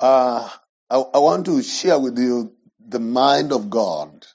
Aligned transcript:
Uh, 0.00 0.48
I, 0.90 0.96
I 0.96 1.18
want 1.18 1.46
to 1.46 1.62
share 1.62 1.98
with 1.98 2.18
you 2.18 2.52
the 2.86 3.00
mind 3.00 3.52
of 3.52 3.70
God. 3.70 4.26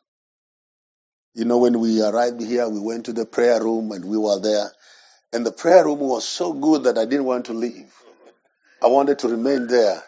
You 1.33 1.45
know, 1.45 1.59
when 1.59 1.79
we 1.79 2.01
arrived 2.03 2.41
here, 2.41 2.67
we 2.69 2.79
went 2.79 3.05
to 3.05 3.13
the 3.13 3.25
prayer 3.25 3.61
room 3.63 3.91
and 3.91 4.05
we 4.05 4.17
were 4.17 4.39
there. 4.39 4.71
And 5.33 5.45
the 5.45 5.51
prayer 5.51 5.85
room 5.85 5.99
was 5.99 6.27
so 6.27 6.53
good 6.53 6.83
that 6.83 6.97
I 6.97 7.05
didn't 7.05 7.25
want 7.25 7.45
to 7.45 7.53
leave. 7.53 7.91
I 8.83 8.87
wanted 8.87 9.19
to 9.19 9.29
remain 9.29 9.67
there, 9.67 10.01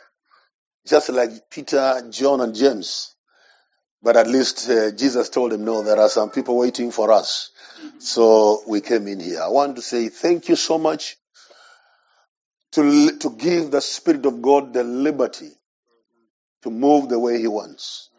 just 0.88 1.10
like 1.10 1.50
Peter, 1.50 2.08
John, 2.12 2.42
and 2.42 2.54
James. 2.56 3.16
But 4.04 4.18
at 4.18 4.28
least 4.28 4.70
uh, 4.70 4.92
Jesus 4.92 5.30
told 5.30 5.52
them, 5.52 5.66
no, 5.66 5.84
there 5.84 6.00
are 6.00 6.10
some 6.10 6.30
people 6.30 6.58
waiting 6.58 6.92
for 6.92 7.12
us. 7.12 7.52
So 8.00 8.62
we 8.68 8.82
came 8.82 9.08
in 9.08 9.20
here. 9.20 9.42
I 9.42 9.48
want 9.50 9.78
to 9.78 9.82
say 9.82 10.10
thank 10.10 10.50
you 10.50 10.56
so 10.56 10.78
much 10.78 11.18
to, 12.76 13.18
to 13.18 13.30
give 13.32 13.72
the 13.72 13.82
Spirit 13.82 14.26
of 14.26 14.42
God 14.42 14.74
the 14.74 14.84
liberty 14.84 15.52
to 16.64 16.70
move 16.70 17.10
the 17.10 17.20
way 17.20 17.40
He 17.40 17.48
wants. 17.48 18.10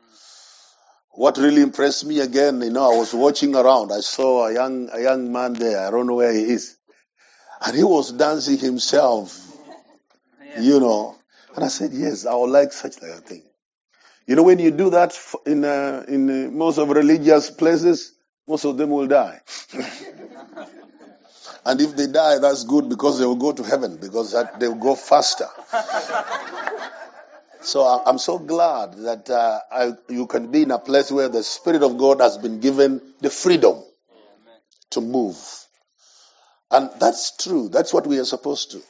What 1.17 1.39
really 1.39 1.63
impressed 1.63 2.05
me 2.05 2.21
again, 2.21 2.61
you 2.61 2.71
know, 2.71 2.93
I 2.93 2.99
was 2.99 3.15
watching 3.15 3.57
around. 3.57 3.91
I 3.91 4.01
saw 4.01 4.49
a 4.49 4.53
young, 4.53 4.91
a 4.93 5.01
young 5.01 5.33
man 5.33 5.55
there. 5.55 5.87
I 5.87 5.91
don't 5.91 6.07
know 6.07 6.17
where 6.17 6.33
he 6.33 6.43
is. 6.43 6.77
And 7.65 7.75
he 7.75 7.83
was 7.83 8.13
dancing 8.13 8.59
himself, 8.59 9.35
you 10.61 10.79
know. 10.79 11.17
And 11.55 11.65
I 11.65 11.69
said, 11.69 11.93
yes, 11.95 12.27
I 12.27 12.35
would 12.35 12.51
like 12.51 12.71
such 12.71 13.01
like 13.01 13.13
a 13.13 13.21
thing. 13.23 13.45
You 14.27 14.37
know, 14.37 14.43
when 14.43 14.59
you 14.59 14.71
do 14.71 14.91
that 14.91 15.19
in, 15.47 15.65
uh, 15.65 16.05
in 16.07 16.29
uh, 16.29 16.51
most 16.51 16.77
of 16.77 16.91
religious 16.91 17.51
places, 17.51 18.13
most 18.47 18.67
of 18.67 18.77
them 18.77 18.91
will 18.91 19.07
die. 19.07 19.41
and 21.65 21.81
if 21.81 21.97
they 21.97 22.07
die, 22.07 22.39
that's 22.39 22.65
good 22.65 22.89
because 22.89 23.19
they 23.19 23.27
will 23.27 23.37
go 23.37 23.53
to 23.53 23.63
heaven 23.63 23.97
because 23.97 24.33
that, 24.33 24.61
they 24.61 24.69
will 24.69 24.77
go 24.77 24.95
faster. 24.95 25.49
So 27.61 27.83
I'm 27.83 28.19
so 28.19 28.39
glad 28.39 28.95
that 28.99 29.29
uh, 29.29 29.59
I, 29.73 29.93
you 30.09 30.29
can 30.29 30.53
be 30.53 30.63
in 30.63 30.71
a 30.71 30.79
place 30.79 31.11
where 31.11 31.29
the 31.29 31.43
Spirit 31.43 31.83
of 31.83 31.99
God 31.99 32.21
has 32.21 32.39
been 32.39 32.61
given 32.61 33.01
the 33.21 33.29
freedom 33.29 33.83
to 34.91 35.01
move. 35.01 35.37
And 36.71 36.91
that's 37.01 37.37
true. 37.37 37.69
That's 37.69 37.93
what 37.93 38.07
we 38.07 38.21
are 38.21 38.25
supposed 38.25 38.71
to. 38.73 38.83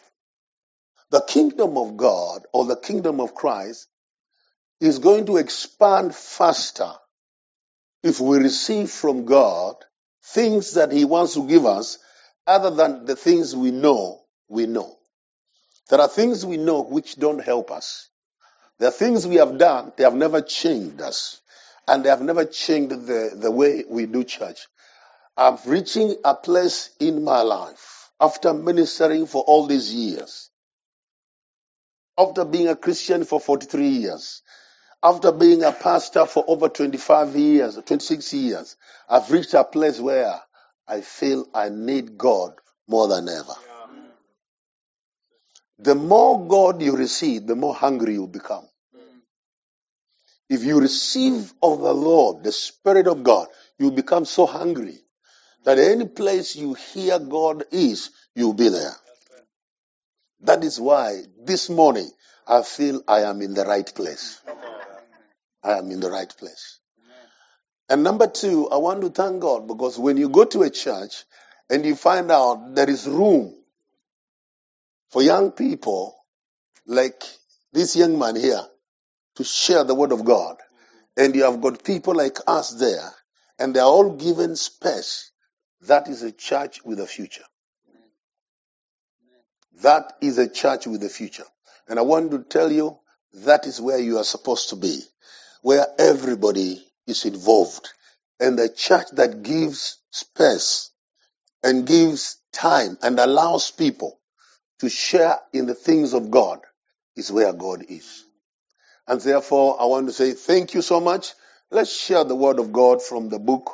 The 1.11 1.23
kingdom 1.23 1.79
of 1.79 1.97
God 1.97 2.43
or 2.53 2.67
the 2.67 2.77
kingdom 2.77 3.21
of 3.21 3.35
Christ 3.35 3.89
is 4.81 4.99
going 4.99 5.27
to 5.27 5.39
expand 5.39 6.15
faster 6.15 6.93
if 8.03 8.21
we 8.21 8.39
receive 8.39 8.91
from 8.91 9.25
God 9.25 9.77
things 10.23 10.75
that 10.75 10.93
He 10.93 11.05
wants 11.05 11.35
to 11.35 11.49
give 11.49 11.65
us 11.65 11.99
other 12.47 12.71
than 12.71 13.07
the 13.07 13.17
things 13.17 13.55
we 13.57 13.71
know 13.71 14.23
we 14.49 14.67
know. 14.67 14.97
There 15.91 16.01
are 16.01 16.09
things 16.09 16.45
we 16.45 16.57
know 16.57 16.83
which 16.83 17.17
don't 17.17 17.43
help 17.43 17.71
us. 17.71 18.09
There 18.79 18.89
are 18.89 18.93
things 18.93 19.27
we 19.27 19.37
have 19.37 19.59
done, 19.59 19.93
they 19.97 20.05
have 20.05 20.15
never 20.15 20.41
changed 20.43 21.01
us. 21.01 21.41
And 21.89 22.05
they 22.05 22.09
have 22.09 22.23
never 22.23 22.45
changed 22.45 23.07
the, 23.07 23.33
the 23.35 23.51
way 23.51 23.85
we 23.89 24.07
do 24.07 24.25
church. 24.25 24.67
I'm 25.37 25.59
reaching 25.67 26.17
a 26.25 26.35
place 26.35 26.91
in 26.99 27.23
my 27.23 27.43
life 27.43 28.11
after 28.21 28.55
ministering 28.55 29.27
for 29.27 29.43
all 29.45 29.67
these 29.67 29.95
years. 29.95 30.51
After 32.19 32.45
being 32.45 32.69
a 32.69 32.77
Christian 32.77 33.25
for 33.25 33.39
43 33.39 33.87
years. 33.89 34.43
After 35.03 35.31
being 35.33 35.63
a 35.63 35.73
pastor 35.73 36.27
for 36.27 36.45
over 36.49 36.69
25 36.69 37.37
years, 37.37 37.77
26 37.77 38.33
years. 38.35 38.77
I've 39.09 39.31
reached 39.31 39.55
a 39.55 39.63
place 39.65 40.01
where 40.01 40.41
I 40.89 41.01
feel 41.01 41.47
I 41.55 41.69
need 41.69 42.17
God 42.17 42.55
more 42.89 43.09
than 43.09 43.29
ever. 43.29 43.55
The 45.79 45.95
more 45.95 46.47
God 46.47 46.81
you 46.83 46.97
receive, 46.97 47.47
the 47.47 47.57
more 47.57 47.75
hungry 47.75 48.15
you 48.15 48.27
become. 48.27 48.67
If 50.49 50.65
you 50.65 50.81
receive 50.81 51.53
of 51.63 51.81
the 51.81 51.93
Lord, 51.93 52.45
the 52.45 52.53
Spirit 52.53 53.09
of 53.09 53.25
God, 53.25 53.49
you 53.79 53.91
become 53.91 54.25
so 54.25 54.47
hungry 54.47 54.99
that 55.65 55.79
any 55.79 56.07
place 56.07 56.55
you 56.55 56.75
hear 56.75 57.19
God 57.19 57.65
is, 57.73 58.11
you'll 58.35 58.55
be 58.55 58.69
there. 58.69 58.95
That 60.43 60.63
is 60.63 60.81
why 60.81 61.23
this 61.45 61.69
morning 61.69 62.09
I 62.47 62.63
feel 62.63 63.03
I 63.09 63.23
am 63.23 63.43
in 63.43 63.55
the 63.55 63.65
right 63.65 63.93
place. 63.93 64.41
I 65.65 65.79
am 65.79 65.91
in 65.91 65.99
the 66.01 66.11
right 66.11 66.33
place. 66.39 66.79
And 67.89 68.03
number 68.03 68.27
two, 68.27 68.69
I 68.71 68.79
want 68.79 69.03
to 69.03 69.11
thank 69.11 69.41
God 69.41 69.69
because 69.69 69.99
when 69.99 70.17
you 70.17 70.29
go 70.29 70.45
to 70.45 70.63
a 70.63 70.71
church 70.71 71.25
and 71.71 71.85
you 71.85 71.95
find 71.95 72.31
out 72.31 72.75
there 72.75 72.91
is 72.91 73.07
room 73.07 73.55
for 75.11 75.23
young 75.23 75.53
people 75.53 76.17
like 76.87 77.23
this 77.73 77.97
young 77.97 78.19
man 78.19 78.37
here 78.37 78.63
to 79.37 79.45
share 79.45 79.85
the 79.85 79.95
word 79.95 80.13
of 80.13 80.25
God. 80.25 80.57
And 81.17 81.35
you 81.35 81.45
have 81.45 81.61
got 81.61 81.85
people 81.85 82.15
like 82.15 82.39
us 82.47 82.73
there, 82.75 83.11
and 83.59 83.75
they 83.75 83.81
are 83.81 83.87
all 83.89 84.17
given 84.17 84.57
space. 84.57 85.31
That 85.83 86.09
is 86.09 86.23
a 86.23 86.33
church 86.33 86.85
with 86.85 87.01
a 87.01 87.07
future. 87.07 87.45
That 89.83 90.15
is 90.21 90.39
a 90.39 90.49
church 90.49 90.87
with 90.87 91.03
a 91.05 91.09
future. 91.09 91.45
And 91.89 91.99
I 91.99 92.03
want 92.03 92.31
to 92.33 92.43
tell 92.43 92.71
you 92.71 92.99
that 93.45 93.67
is 93.67 93.81
where 93.81 93.99
you 93.99 94.19
are 94.19 94.25
supposed 94.25 94.71
to 94.71 94.77
be, 94.77 95.03
where 95.63 95.87
everybody 95.99 96.83
is 97.07 97.25
involved. 97.25 97.89
And 98.41 98.59
the 98.59 98.69
church 98.69 99.07
that 99.15 99.43
gives 99.43 99.99
space 100.11 100.91
and 101.63 101.87
gives 101.87 102.39
time 102.53 102.99
and 103.03 103.19
allows 103.19 103.71
people 103.71 104.19
to 104.81 104.89
share 104.89 105.39
in 105.53 105.67
the 105.67 105.75
things 105.75 106.15
of 106.15 106.31
God 106.31 106.61
is 107.17 107.33
where 107.33 107.53
God 107.53 107.85
is. 107.89 108.25
And 109.07 109.21
therefore, 109.21 109.81
I 109.81 109.87
want 109.87 110.09
to 110.09 110.13
say 110.13 110.33
thank 110.33 110.75
you 110.75 110.83
so 110.83 111.01
much. 111.01 111.33
Let's 111.71 111.95
share 111.95 112.25
the 112.25 112.37
word 112.37 112.59
of 112.59 112.73
God 112.73 113.03
from 113.03 113.29
the 113.29 113.39
book 113.39 113.71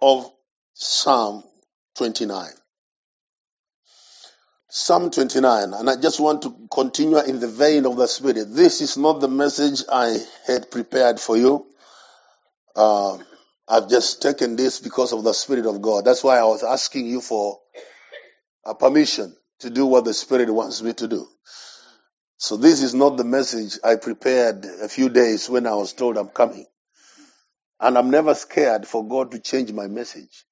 of 0.00 0.30
Psalm 0.74 1.44
29. 1.96 2.48
Psalm 4.70 5.10
29, 5.10 5.74
and 5.74 5.90
I 5.90 5.96
just 5.96 6.20
want 6.20 6.42
to 6.42 6.54
continue 6.70 7.18
in 7.20 7.40
the 7.40 7.48
vein 7.48 7.86
of 7.86 7.96
the 7.96 8.08
Spirit. 8.08 8.48
This 8.50 8.82
is 8.82 8.98
not 8.98 9.20
the 9.20 9.28
message 9.28 9.84
I 9.90 10.18
had 10.46 10.70
prepared 10.70 11.20
for 11.20 11.36
you. 11.38 11.66
Uh, 12.76 13.18
I've 13.68 13.88
just 13.90 14.22
taken 14.22 14.56
this 14.56 14.80
because 14.80 15.12
of 15.12 15.24
the 15.24 15.34
Spirit 15.34 15.66
of 15.66 15.82
God. 15.82 16.04
That's 16.04 16.24
why 16.24 16.38
I 16.38 16.44
was 16.44 16.62
asking 16.64 17.06
you 17.06 17.20
for 17.20 17.60
a 18.66 18.74
permission 18.74 19.36
to 19.60 19.70
do 19.70 19.86
what 19.86 20.04
the 20.04 20.14
Spirit 20.14 20.52
wants 20.52 20.82
me 20.82 20.94
to 20.94 21.08
do. 21.08 21.28
So 22.38 22.56
this 22.56 22.82
is 22.82 22.94
not 22.94 23.16
the 23.16 23.24
message 23.24 23.78
I 23.84 23.96
prepared 23.96 24.64
a 24.66 24.88
few 24.88 25.08
days 25.10 25.48
when 25.50 25.66
I 25.66 25.74
was 25.74 25.92
told 25.94 26.18
I'm 26.18 26.28
coming. 26.30 26.66
And 27.80 27.98
I'm 27.98 28.10
never 28.10 28.34
scared 28.34 28.86
for 28.88 29.06
God 29.06 29.32
to 29.32 29.40
change 29.40 29.72
my 29.72 29.88
message. 29.88 30.46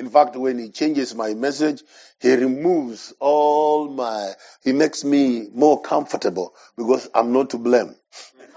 In 0.00 0.08
fact, 0.08 0.34
when 0.34 0.58
He 0.58 0.70
changes 0.70 1.14
my 1.14 1.34
message, 1.34 1.82
He 2.20 2.34
removes 2.34 3.12
all 3.20 3.90
my, 3.90 4.32
He 4.64 4.72
makes 4.72 5.04
me 5.04 5.50
more 5.52 5.82
comfortable 5.82 6.54
because 6.74 7.10
I'm 7.14 7.34
not 7.34 7.50
to 7.50 7.58
blame. 7.58 7.94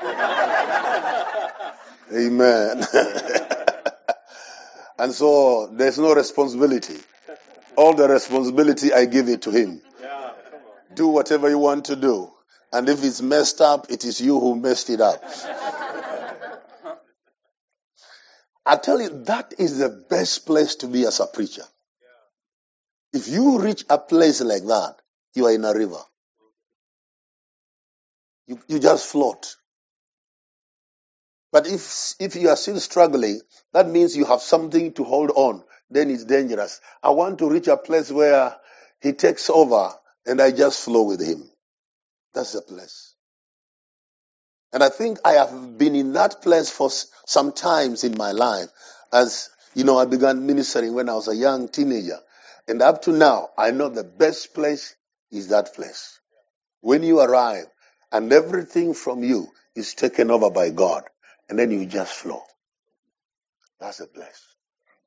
Amen. 2.14 2.86
and 4.98 5.12
so 5.12 5.68
there's 5.74 6.00
no 6.00 6.16
responsibility. 6.16 6.96
All 7.76 7.94
the 7.94 8.08
responsibility, 8.08 8.94
I 8.94 9.04
give 9.04 9.28
it 9.28 9.42
to 9.42 9.52
Him. 9.52 9.82
Do 10.94 11.10
whatever 11.10 11.50
you 11.50 11.58
want 11.58 11.86
to 11.86 11.98
do. 11.98 12.32
And 12.72 12.88
if 12.88 13.04
it's 13.04 13.22
messed 13.22 13.60
up, 13.60 13.88
it 13.90 14.06
is 14.06 14.22
you 14.22 14.40
who 14.40 14.56
messed 14.56 14.90
it 14.90 15.02
up. 15.02 15.22
I 18.66 18.78
tell 18.78 19.02
you, 19.02 19.10
that 19.26 19.56
is 19.60 19.80
the 19.80 19.90
best 19.90 20.46
place 20.46 20.76
to 20.78 20.88
be 20.88 21.06
as 21.06 21.20
a 21.20 21.28
preacher. 21.28 21.64
If 23.14 23.28
you 23.28 23.60
reach 23.60 23.86
a 23.90 23.98
place 23.98 24.42
like 24.42 24.66
that, 24.68 24.96
you 25.36 25.48
are 25.48 25.54
in 25.54 25.66
a 25.66 25.74
river. 25.74 26.00
You, 28.48 28.60
you 28.68 28.80
just 28.80 29.08
float. 29.08 29.56
But 31.52 31.68
if, 31.68 32.16
if 32.20 32.36
you 32.36 32.50
are 32.50 32.56
still 32.58 32.80
struggling, 32.80 33.42
that 33.74 33.88
means 33.90 34.18
you 34.18 34.26
have 34.26 34.42
something 34.42 34.94
to 34.94 35.04
hold 35.04 35.32
on. 35.36 35.64
Then 35.90 36.12
it's 36.12 36.26
dangerous. 36.26 36.82
I 37.04 37.12
want 37.12 37.40
to 37.40 37.50
reach 37.50 37.68
a 37.68 37.78
place 37.78 38.12
where 38.12 38.56
he 39.02 39.14
takes 39.14 39.50
over 39.50 39.92
and 40.26 40.42
I 40.42 40.52
just 40.52 40.84
flow 40.86 41.04
with 41.04 41.22
him. 41.26 41.50
That's 42.34 42.54
the 42.54 42.62
place. 42.62 43.13
And 44.74 44.84
I 44.84 44.90
think 44.90 45.20
I 45.24 45.34
have 45.34 45.78
been 45.78 45.96
in 45.96 46.14
that 46.14 46.42
place 46.42 46.72
for 46.72 46.90
some 47.28 47.52
times 47.52 48.04
in 48.04 48.18
my 48.18 48.32
life. 48.32 48.70
As, 49.14 49.52
you 49.76 49.84
know, 49.84 50.00
I 50.00 50.06
began 50.06 50.48
ministering 50.48 50.96
when 50.96 51.10
I 51.10 51.14
was 51.14 51.28
a 51.28 51.36
young 51.36 51.70
teenager. 51.70 52.18
And 52.68 52.82
up 52.82 53.04
to 53.04 53.12
now, 53.12 53.50
I 53.56 53.70
know 53.70 53.90
the 53.90 54.04
best 54.04 54.56
place 54.56 54.96
is 55.32 55.50
that 55.50 55.76
place. 55.76 56.20
When 56.82 57.04
you 57.04 57.20
arrive 57.20 57.68
and 58.12 58.34
everything 58.34 58.96
from 58.96 59.24
you 59.24 59.48
is 59.76 59.94
taken 59.94 60.32
over 60.32 60.50
by 60.50 60.72
God 60.72 61.04
and 61.50 61.60
then 61.60 61.70
you 61.70 61.86
just 61.86 62.14
flow. 62.14 62.42
That's 63.80 64.00
the 64.00 64.08
place. 64.08 64.42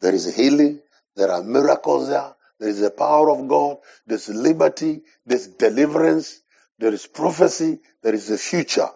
There 0.00 0.14
is 0.14 0.34
healing. 0.34 0.80
There 1.16 1.30
are 1.30 1.42
miracles 1.42 2.08
there. 2.08 2.34
There 2.60 2.68
is 2.68 2.80
the 2.80 2.90
power 2.90 3.30
of 3.30 3.48
God. 3.48 3.78
There's 4.06 4.28
liberty. 4.28 5.02
There's 5.26 5.48
deliverance. 5.48 6.40
There 6.78 6.92
is 6.92 7.06
prophecy. 7.06 7.80
There 8.02 8.14
is 8.14 8.30
a 8.30 8.38
future 8.38 8.90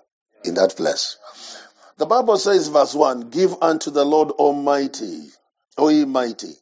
in 0.45 0.55
that 0.55 0.77
place. 0.77 1.19
The 1.99 2.07
Bible 2.07 2.39
says, 2.39 2.69
verse 2.69 2.95
1, 2.95 3.31
Give 3.31 3.55
unto 3.63 3.91
the 3.91 4.05
Lord 4.05 4.31
Almighty, 4.33 5.29
O 5.79 5.89
ye 5.89 6.05
mighty, 6.05 6.53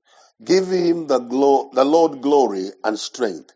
give 0.45 0.69
him 0.69 1.09
the, 1.09 1.19
glo- 1.21 1.71
the 1.75 1.85
Lord 1.85 2.23
glory 2.23 2.71
and 2.85 2.99
strength. 2.99 3.53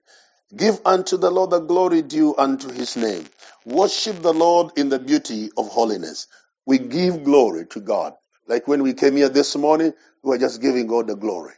Give 0.56 0.80
unto 0.86 1.16
the 1.18 1.30
Lord 1.30 1.50
the 1.50 1.60
glory 1.60 2.02
due 2.02 2.36
unto 2.36 2.70
his 2.72 2.96
name. 2.96 3.24
Worship 3.66 4.22
the 4.22 4.34
Lord 4.34 4.72
in 4.76 4.90
the 4.90 4.98
beauty 5.00 5.50
of 5.56 5.68
holiness. 5.68 6.28
We 6.66 6.78
give 6.78 7.24
glory 7.24 7.66
to 7.68 7.80
God. 7.80 8.14
Like 8.48 8.68
when 8.68 8.82
we 8.82 8.94
came 8.94 9.16
here 9.16 9.30
this 9.30 9.56
morning, 9.56 9.94
we 10.22 10.30
were 10.30 10.38
just 10.38 10.62
giving 10.62 10.88
God 10.88 11.08
the 11.08 11.16
glory. 11.16 11.54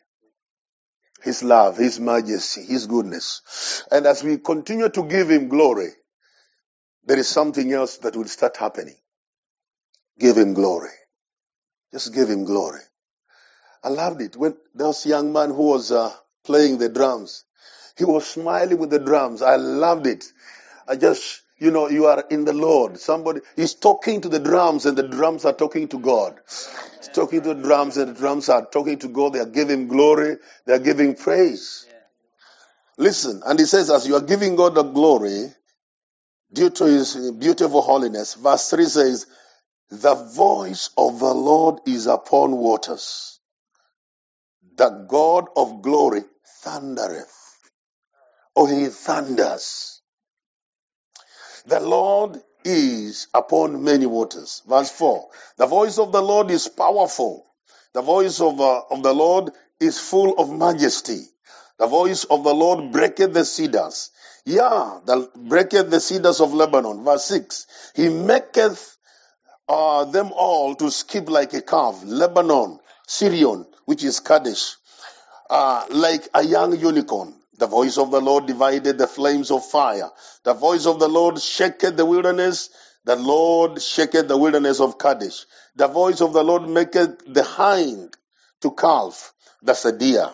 His 1.23 1.43
love, 1.45 1.79
His 1.79 2.01
majesty, 2.01 2.65
His 2.65 2.87
goodness. 2.87 3.85
And 3.93 4.07
as 4.07 4.25
we 4.25 4.39
continue 4.39 4.89
to 4.91 5.05
give 5.05 5.31
Him 5.31 5.49
glory, 5.49 5.91
there 7.06 7.19
is 7.19 7.29
something 7.29 7.73
else 7.73 7.99
that 7.99 8.17
will 8.17 8.27
start 8.27 8.56
happening. 8.56 8.97
Give 10.19 10.37
Him 10.37 10.55
glory. 10.55 10.91
Just 11.93 12.15
give 12.15 12.29
Him 12.29 12.45
glory. 12.45 12.81
I 13.83 13.89
loved 13.89 14.23
it 14.23 14.37
when 14.37 14.56
there 14.75 14.87
was 14.87 15.05
a 15.05 15.11
young 15.11 15.33
man 15.33 15.51
who 15.51 15.65
was 15.65 15.93
uh, 15.93 16.12
playing 16.45 16.79
the 16.79 16.89
drums. 16.89 17.45
He 17.97 18.05
was 18.05 18.27
smiling 18.27 18.79
with 18.79 18.91
the 18.91 18.99
drums. 18.99 19.43
I 19.43 19.56
loved 19.56 20.06
it. 20.06 20.25
I 20.89 20.97
just, 20.97 21.43
you 21.59 21.71
know, 21.71 21.89
you 21.89 22.06
are 22.06 22.25
in 22.31 22.45
the 22.45 22.53
Lord. 22.53 22.99
Somebody 22.99 23.41
is 23.56 23.75
talking 23.75 24.23
to 24.23 24.29
the 24.29 24.41
drums 24.41 24.87
and 24.87 24.97
the 24.97 25.06
drums 25.06 25.45
are 25.45 25.53
talking 25.53 25.89
to 25.89 25.99
God. 25.99 26.41
He's 26.47 27.11
talking 27.12 27.43
to 27.43 27.55
the 27.55 27.62
drums 27.62 27.97
and 27.99 28.15
the 28.15 28.19
drums 28.19 28.49
are 28.49 28.65
talking 28.67 28.99
to 29.01 29.09
God. 29.09 29.35
They 29.35 29.41
are 29.41 29.47
giving 29.47 29.87
glory. 29.89 30.37
They 30.67 30.75
are 30.75 30.79
giving 30.79 31.15
praise. 31.15 31.87
Listen, 32.97 33.43
and 33.45 33.59
he 33.59 33.67
says, 33.67 33.91
as 33.91 34.06
you 34.06 34.17
are 34.17 34.23
giving 34.23 34.56
God 34.56 34.75
the 34.75 34.83
glory 34.85 35.53
due 36.55 36.71
to 36.71 36.87
his 36.87 37.17
beautiful 37.33 37.83
holiness, 37.83 38.35
verse 38.37 38.71
3 38.71 38.87
says, 38.87 39.27
the 39.91 40.15
voice 40.17 40.91
of 40.99 41.21
the 41.21 41.35
Lord 41.35 41.81
is 41.87 42.06
upon 42.09 42.56
waters. 42.56 43.41
The 44.77 44.91
God 45.09 45.49
of 45.56 45.83
glory 45.83 46.25
thundereth. 46.62 47.33
Oh, 48.56 48.67
he 48.67 48.89
thunders. 48.89 50.03
The 51.67 51.81
Lord 51.81 52.43
is 52.65 53.29
upon 53.35 53.85
many 53.85 54.06
waters. 54.06 54.62
Verse 54.69 54.91
4. 54.93 55.29
The 55.59 55.67
voice 55.67 55.99
of 55.99 56.12
the 56.12 56.23
Lord 56.23 56.51
is 56.51 56.69
powerful. 56.69 57.47
The 57.95 58.03
voice 58.03 58.41
of, 58.41 58.61
uh, 58.61 58.83
of 58.91 59.03
the 59.03 59.15
Lord 59.15 59.51
is 59.81 59.99
full 59.99 60.39
of 60.39 60.51
majesty. 60.53 61.23
The 61.79 61.87
voice 61.89 62.25
of 62.25 62.45
the 62.45 62.55
Lord 62.55 62.93
breaketh 62.93 63.33
the 63.35 63.45
cedars. 63.45 64.11
Yeah, 64.46 65.00
the 65.06 65.31
breaketh 65.37 65.91
the 65.91 66.00
cedars 66.00 66.41
of 66.41 66.55
Lebanon. 66.55 67.05
Verse 67.05 67.25
6. 67.26 67.67
He 67.96 68.08
maketh 68.11 68.96
uh, 69.69 70.05
them 70.06 70.32
all 70.35 70.75
to 70.76 70.91
skip 70.91 71.31
like 71.31 71.55
a 71.55 71.62
calf. 71.62 72.02
Lebanon, 72.05 72.81
Sirion, 73.08 73.67
which 73.87 74.05
is 74.05 74.20
Kadesh, 74.20 74.76
uh, 75.50 75.87
like 75.91 76.29
a 76.35 76.44
young 76.44 76.79
unicorn. 76.79 77.35
The 77.58 77.67
voice 77.69 77.99
of 77.99 78.11
the 78.11 78.20
Lord 78.20 78.46
divided 78.46 78.99
the 78.99 79.06
flames 79.08 79.50
of 79.50 79.64
fire. 79.67 80.11
The 80.44 80.55
voice 80.55 80.87
of 80.87 81.00
the 81.00 81.08
Lord 81.08 81.41
shaketh 81.41 81.96
the 81.96 82.06
wilderness. 82.06 82.70
The 83.05 83.17
Lord 83.17 83.82
shaketh 83.82 84.29
the 84.29 84.38
wilderness 84.38 84.81
of 84.81 84.99
Kadesh. 84.99 85.46
The 85.76 85.88
voice 85.88 86.20
of 86.23 86.32
the 86.35 86.44
Lord 86.44 86.69
maketh 86.69 87.23
the 87.32 87.44
hind 87.44 88.17
to 88.62 88.73
calve. 88.73 89.32
That's 89.62 89.85
a 89.87 89.93
deer. 89.93 90.31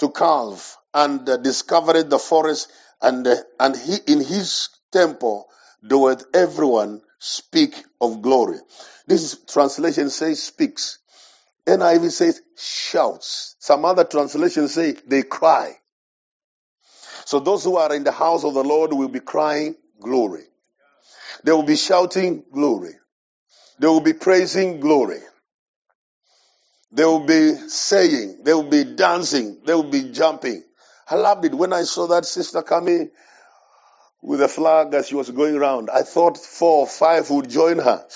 To 0.00 0.10
calve 0.10 0.76
and 0.94 1.28
uh, 1.28 1.38
discovered 1.38 2.10
the 2.10 2.18
forest 2.18 2.70
and, 3.02 3.26
uh, 3.26 3.36
and 3.60 3.76
he 3.76 3.96
in 4.06 4.20
his 4.24 4.68
temple 4.92 5.48
doeth 5.86 6.24
everyone 6.34 7.02
speak 7.18 7.74
of 8.00 8.22
glory. 8.22 8.58
This 9.06 9.38
translation 9.46 10.10
says 10.10 10.42
speaks. 10.42 10.98
NIV 11.66 12.10
says 12.10 12.42
shouts. 12.58 13.56
Some 13.60 13.84
other 13.84 14.04
translations 14.04 14.74
say 14.74 14.96
they 15.06 15.22
cry. 15.22 15.76
So 17.24 17.40
those 17.40 17.64
who 17.64 17.76
are 17.76 17.94
in 17.94 18.04
the 18.04 18.12
house 18.12 18.44
of 18.44 18.54
the 18.54 18.64
Lord 18.64 18.92
will 18.92 19.08
be 19.08 19.20
crying 19.20 19.76
glory. 20.00 20.44
They 21.44 21.52
will 21.52 21.62
be 21.64 21.76
shouting 21.76 22.44
glory. 22.52 22.94
They 23.78 23.86
will 23.88 24.00
be 24.00 24.12
praising 24.12 24.80
glory. 24.80 25.20
They 26.92 27.04
will 27.04 27.26
be 27.26 27.54
saying, 27.68 28.40
they 28.44 28.54
will 28.54 28.68
be 28.68 28.84
dancing, 28.84 29.60
they 29.64 29.74
will 29.74 29.90
be 29.90 30.10
jumping. 30.12 30.62
I 31.08 31.16
loved 31.16 31.44
it 31.44 31.54
when 31.54 31.72
I 31.72 31.82
saw 31.82 32.06
that 32.08 32.24
sister 32.24 32.62
coming 32.62 33.10
with 34.22 34.40
a 34.40 34.48
flag 34.48 34.94
as 34.94 35.08
she 35.08 35.14
was 35.14 35.30
going 35.30 35.56
around. 35.56 35.90
I 35.90 36.02
thought 36.02 36.38
four 36.38 36.80
or 36.80 36.86
five 36.86 37.28
would 37.30 37.50
join 37.50 37.78
her. 37.78 38.06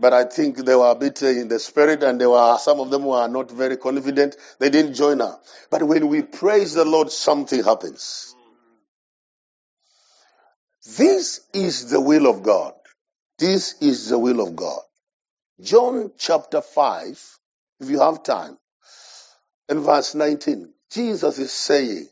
But 0.00 0.12
I 0.12 0.24
think 0.24 0.58
they 0.58 0.76
were 0.76 0.90
a 0.90 0.94
bit 0.94 1.22
in 1.22 1.48
the 1.48 1.58
spirit 1.58 2.02
and 2.02 2.20
there 2.20 2.30
were 2.30 2.56
some 2.58 2.78
of 2.78 2.90
them 2.90 3.04
were 3.04 3.26
not 3.26 3.50
very 3.50 3.76
confident. 3.76 4.36
They 4.60 4.70
didn't 4.70 4.94
join 4.94 5.18
her. 5.18 5.38
But 5.70 5.82
when 5.82 6.08
we 6.08 6.22
praise 6.22 6.74
the 6.74 6.84
Lord, 6.84 7.10
something 7.10 7.64
happens. 7.64 8.34
This 10.96 11.40
is 11.52 11.90
the 11.90 12.00
will 12.00 12.26
of 12.28 12.42
God. 12.42 12.74
This 13.38 13.74
is 13.80 14.08
the 14.08 14.18
will 14.18 14.40
of 14.40 14.54
God. 14.54 14.80
John 15.60 16.12
chapter 16.16 16.60
5, 16.60 17.38
if 17.80 17.90
you 17.90 18.00
have 18.00 18.22
time, 18.22 18.56
and 19.68 19.80
verse 19.80 20.14
19, 20.14 20.72
Jesus 20.90 21.38
is 21.38 21.52
saying, 21.52 22.08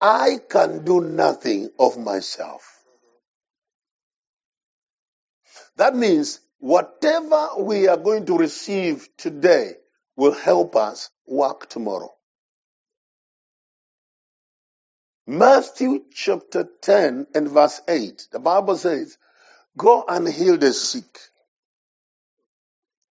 I 0.00 0.38
can 0.48 0.84
do 0.84 1.00
nothing 1.00 1.70
of 1.78 1.98
myself. 1.98 2.76
That 5.76 5.94
means 5.94 6.40
whatever 6.58 7.48
we 7.58 7.88
are 7.88 7.96
going 7.96 8.26
to 8.26 8.38
receive 8.38 9.08
today 9.16 9.72
will 10.16 10.32
help 10.32 10.76
us 10.76 11.10
work 11.26 11.68
tomorrow. 11.68 12.12
Matthew 15.26 16.04
chapter 16.14 16.68
10 16.82 17.26
and 17.34 17.48
verse 17.48 17.80
8, 17.88 18.28
the 18.32 18.38
Bible 18.38 18.76
says, 18.76 19.18
Go 19.76 20.04
and 20.08 20.28
heal 20.28 20.56
the 20.56 20.72
sick. 20.72 21.18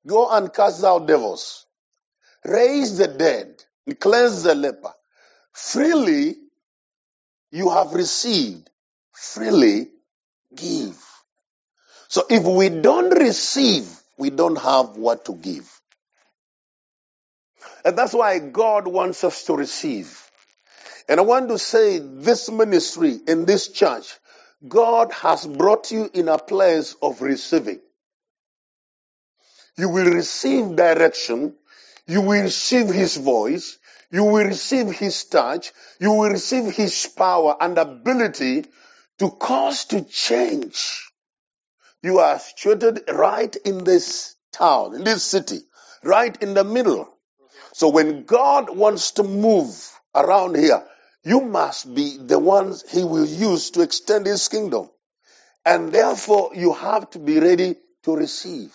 Go 0.08 0.30
and 0.30 0.54
cast 0.54 0.84
out 0.84 1.08
devils. 1.08 1.66
Raise 2.46 2.98
the 2.98 3.08
dead. 3.08 3.64
Cleanse 3.94 4.44
the 4.44 4.56
leper. 4.56 4.94
Freely 5.54 6.36
you 7.52 7.70
have 7.70 7.94
received. 7.94 8.70
Freely 9.14 9.90
give. 10.56 10.98
So 12.08 12.24
if 12.30 12.44
we 12.44 12.70
don't 12.70 13.12
receive, 13.12 13.88
we 14.18 14.30
don't 14.30 14.58
have 14.58 14.98
what 14.98 15.26
to 15.26 15.36
give. 15.36 15.70
And 17.84 17.98
that's 17.98 18.14
why 18.14 18.40
God 18.40 18.88
wants 18.88 19.24
us 19.24 19.46
to 19.46 19.56
receive. 19.56 20.22
And 21.08 21.20
I 21.20 21.24
want 21.24 21.50
to 21.50 21.60
say 21.60 22.00
this 22.00 22.50
ministry 22.50 23.20
in 23.28 23.46
this 23.46 23.70
church, 23.70 24.18
God 24.68 25.12
has 25.14 25.46
brought 25.46 25.92
you 25.92 26.10
in 26.14 26.30
a 26.30 26.38
place 26.38 26.96
of 27.02 27.22
receiving. 27.22 27.80
You 29.78 29.90
will 29.90 30.12
receive 30.12 30.76
direction. 30.76 31.56
You 32.08 32.22
will 32.22 32.44
receive 32.44 32.88
His 32.88 33.18
voice. 33.18 33.78
You 34.12 34.24
will 34.26 34.46
receive 34.46 34.92
His 34.92 35.24
touch. 35.26 35.74
You 36.00 36.12
will 36.12 36.30
receive 36.30 36.76
His 36.76 37.08
power 37.08 37.58
and 37.60 37.78
ability 37.78 38.66
to 39.20 39.32
cause 39.32 39.86
to 39.86 40.02
change. 40.04 41.12
You 42.04 42.20
are 42.20 42.38
situated 42.40 43.04
right 43.12 43.56
in 43.56 43.84
this 43.84 44.36
town, 44.54 44.96
in 44.96 45.04
this 45.04 45.24
city, 45.24 45.62
right 46.04 46.36
in 46.42 46.54
the 46.54 46.64
middle. 46.64 47.10
So 47.74 47.90
when 47.90 48.26
God 48.26 48.76
wants 48.76 49.12
to 49.14 49.24
move 49.24 49.76
around 50.14 50.56
here, 50.56 50.84
you 51.24 51.42
must 51.42 51.94
be 51.94 52.18
the 52.18 52.38
ones 52.40 52.84
he 52.90 53.04
will 53.04 53.26
use 53.26 53.72
to 53.72 53.82
extend 53.82 54.28
his 54.28 54.48
kingdom. 54.48 54.90
And 55.66 55.92
therefore, 55.92 56.52
you 56.54 56.74
have 56.74 57.10
to 57.12 57.20
be 57.20 57.40
ready 57.40 57.76
to 58.04 58.16
receive. 58.16 58.74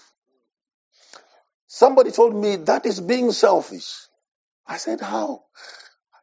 Somebody 1.72 2.10
told 2.10 2.34
me 2.34 2.56
that 2.56 2.84
is 2.84 3.00
being 3.00 3.30
selfish. 3.30 3.94
I 4.66 4.76
said, 4.76 5.00
how? 5.00 5.44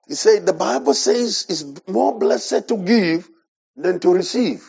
He 0.06 0.16
said, 0.16 0.46
the 0.46 0.52
Bible 0.52 0.94
says 0.94 1.46
it's 1.48 1.88
more 1.88 2.20
blessed 2.20 2.68
to 2.68 2.76
give 2.78 3.30
than 3.78 4.02
to 4.02 4.14
receive. 4.14 4.66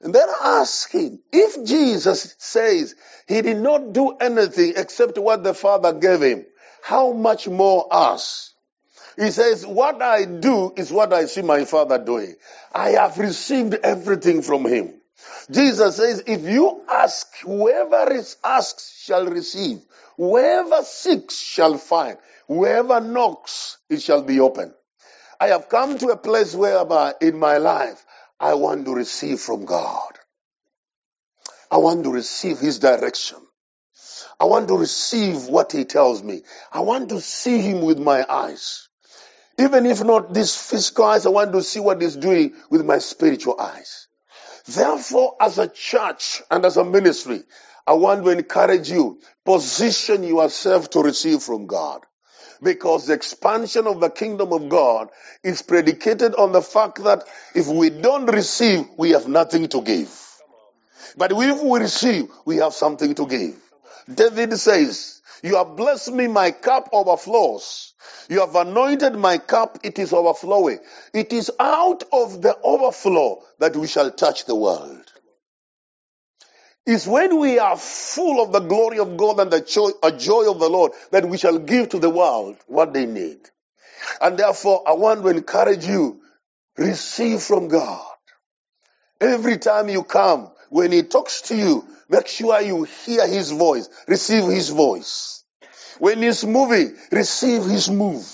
And 0.00 0.14
then 0.14 0.28
I 0.28 0.60
asked 0.60 0.92
him, 0.92 1.18
if 1.32 1.66
Jesus 1.66 2.36
says 2.38 2.94
he 3.26 3.42
did 3.42 3.56
not 3.56 3.92
do 3.92 4.10
anything 4.12 4.74
except 4.76 5.18
what 5.18 5.42
the 5.42 5.54
Father 5.54 5.92
gave 5.92 6.22
him, 6.22 6.46
how 6.80 7.12
much 7.12 7.48
more 7.48 7.88
us? 7.90 8.54
He 9.16 9.32
says, 9.32 9.66
what 9.66 10.00
I 10.00 10.24
do 10.24 10.72
is 10.76 10.92
what 10.92 11.12
I 11.12 11.24
see 11.24 11.42
my 11.42 11.64
father 11.64 11.98
doing. 11.98 12.36
I 12.72 12.90
have 12.90 13.18
received 13.18 13.74
everything 13.74 14.42
from 14.42 14.64
him. 14.66 14.97
Jesus 15.50 15.96
says, 15.96 16.22
if 16.26 16.42
you 16.42 16.82
ask, 16.88 17.38
whoever 17.40 18.22
asked 18.44 19.04
shall 19.04 19.26
receive. 19.26 19.80
Whoever 20.16 20.82
seeks 20.82 21.38
shall 21.40 21.78
find. 21.78 22.18
Whoever 22.48 23.00
knocks, 23.00 23.78
it 23.88 24.02
shall 24.02 24.22
be 24.22 24.40
open. 24.40 24.74
I 25.40 25.48
have 25.48 25.68
come 25.68 25.98
to 25.98 26.08
a 26.08 26.16
place 26.16 26.54
whereby 26.54 27.14
in 27.20 27.38
my 27.38 27.58
life, 27.58 28.04
I 28.40 28.54
want 28.54 28.86
to 28.86 28.94
receive 28.94 29.40
from 29.40 29.64
God. 29.64 30.12
I 31.70 31.78
want 31.78 32.04
to 32.04 32.12
receive 32.12 32.58
His 32.58 32.78
direction. 32.78 33.38
I 34.40 34.44
want 34.46 34.68
to 34.68 34.76
receive 34.76 35.46
what 35.46 35.72
He 35.72 35.84
tells 35.84 36.22
me. 36.22 36.42
I 36.72 36.80
want 36.80 37.10
to 37.10 37.20
see 37.20 37.60
Him 37.60 37.82
with 37.82 37.98
my 37.98 38.24
eyes. 38.28 38.88
Even 39.58 39.86
if 39.86 40.02
not 40.04 40.34
these 40.34 40.56
physical 40.56 41.04
eyes, 41.04 41.26
I 41.26 41.30
want 41.30 41.52
to 41.52 41.62
see 41.62 41.80
what 41.80 42.02
He's 42.02 42.16
doing 42.16 42.54
with 42.70 42.84
my 42.84 42.98
spiritual 42.98 43.60
eyes. 43.60 44.07
Therefore, 44.68 45.36
as 45.40 45.58
a 45.58 45.68
church 45.68 46.42
and 46.50 46.64
as 46.64 46.76
a 46.76 46.84
ministry, 46.84 47.42
I 47.86 47.94
want 47.94 48.24
to 48.24 48.30
encourage 48.30 48.90
you, 48.90 49.20
position 49.44 50.24
yourself 50.24 50.90
to 50.90 51.00
receive 51.02 51.42
from 51.42 51.66
God. 51.66 52.02
Because 52.62 53.06
the 53.06 53.14
expansion 53.14 53.86
of 53.86 54.00
the 54.00 54.10
kingdom 54.10 54.52
of 54.52 54.68
God 54.68 55.10
is 55.44 55.62
predicated 55.62 56.34
on 56.34 56.52
the 56.52 56.62
fact 56.62 57.04
that 57.04 57.24
if 57.54 57.68
we 57.68 57.90
don't 57.90 58.26
receive, 58.26 58.86
we 58.98 59.10
have 59.12 59.28
nothing 59.28 59.68
to 59.68 59.82
give. 59.82 60.10
But 61.16 61.32
if 61.32 61.62
we 61.62 61.78
receive, 61.80 62.28
we 62.44 62.56
have 62.58 62.74
something 62.74 63.14
to 63.16 63.26
give. 63.26 63.56
David 64.12 64.56
says, 64.58 65.22
You 65.42 65.56
have 65.56 65.76
blessed 65.76 66.12
me, 66.12 66.28
my 66.28 66.50
cup 66.52 66.90
overflows. 66.92 67.87
You 68.28 68.40
have 68.40 68.54
anointed 68.54 69.14
my 69.16 69.38
cup, 69.38 69.78
it 69.82 69.98
is 69.98 70.12
overflowing. 70.12 70.80
It 71.14 71.32
is 71.32 71.50
out 71.58 72.04
of 72.12 72.42
the 72.42 72.58
overflow 72.62 73.42
that 73.58 73.76
we 73.76 73.86
shall 73.86 74.10
touch 74.10 74.44
the 74.46 74.54
world. 74.54 75.12
It's 76.86 77.06
when 77.06 77.38
we 77.38 77.58
are 77.58 77.76
full 77.76 78.42
of 78.42 78.52
the 78.52 78.60
glory 78.60 78.98
of 78.98 79.16
God 79.16 79.40
and 79.40 79.50
the 79.50 79.60
joy, 79.60 79.90
joy 80.16 80.50
of 80.50 80.58
the 80.58 80.70
Lord 80.70 80.92
that 81.10 81.26
we 81.28 81.36
shall 81.36 81.58
give 81.58 81.90
to 81.90 81.98
the 81.98 82.10
world 82.10 82.56
what 82.66 82.94
they 82.94 83.06
need. 83.06 83.40
And 84.20 84.38
therefore, 84.38 84.84
I 84.86 84.92
want 84.94 85.22
to 85.22 85.28
encourage 85.28 85.86
you, 85.86 86.22
receive 86.78 87.42
from 87.42 87.68
God. 87.68 88.06
Every 89.20 89.58
time 89.58 89.88
you 89.88 90.02
come, 90.02 90.50
when 90.70 90.92
He 90.92 91.02
talks 91.02 91.42
to 91.42 91.56
you, 91.56 91.86
make 92.08 92.28
sure 92.28 92.60
you 92.60 92.84
hear 92.84 93.26
His 93.26 93.50
voice, 93.50 93.88
receive 94.06 94.44
His 94.44 94.70
voice. 94.70 95.37
When 95.98 96.22
He's 96.22 96.44
moving, 96.44 96.96
receive 97.12 97.64
His 97.64 97.90
move, 97.90 98.26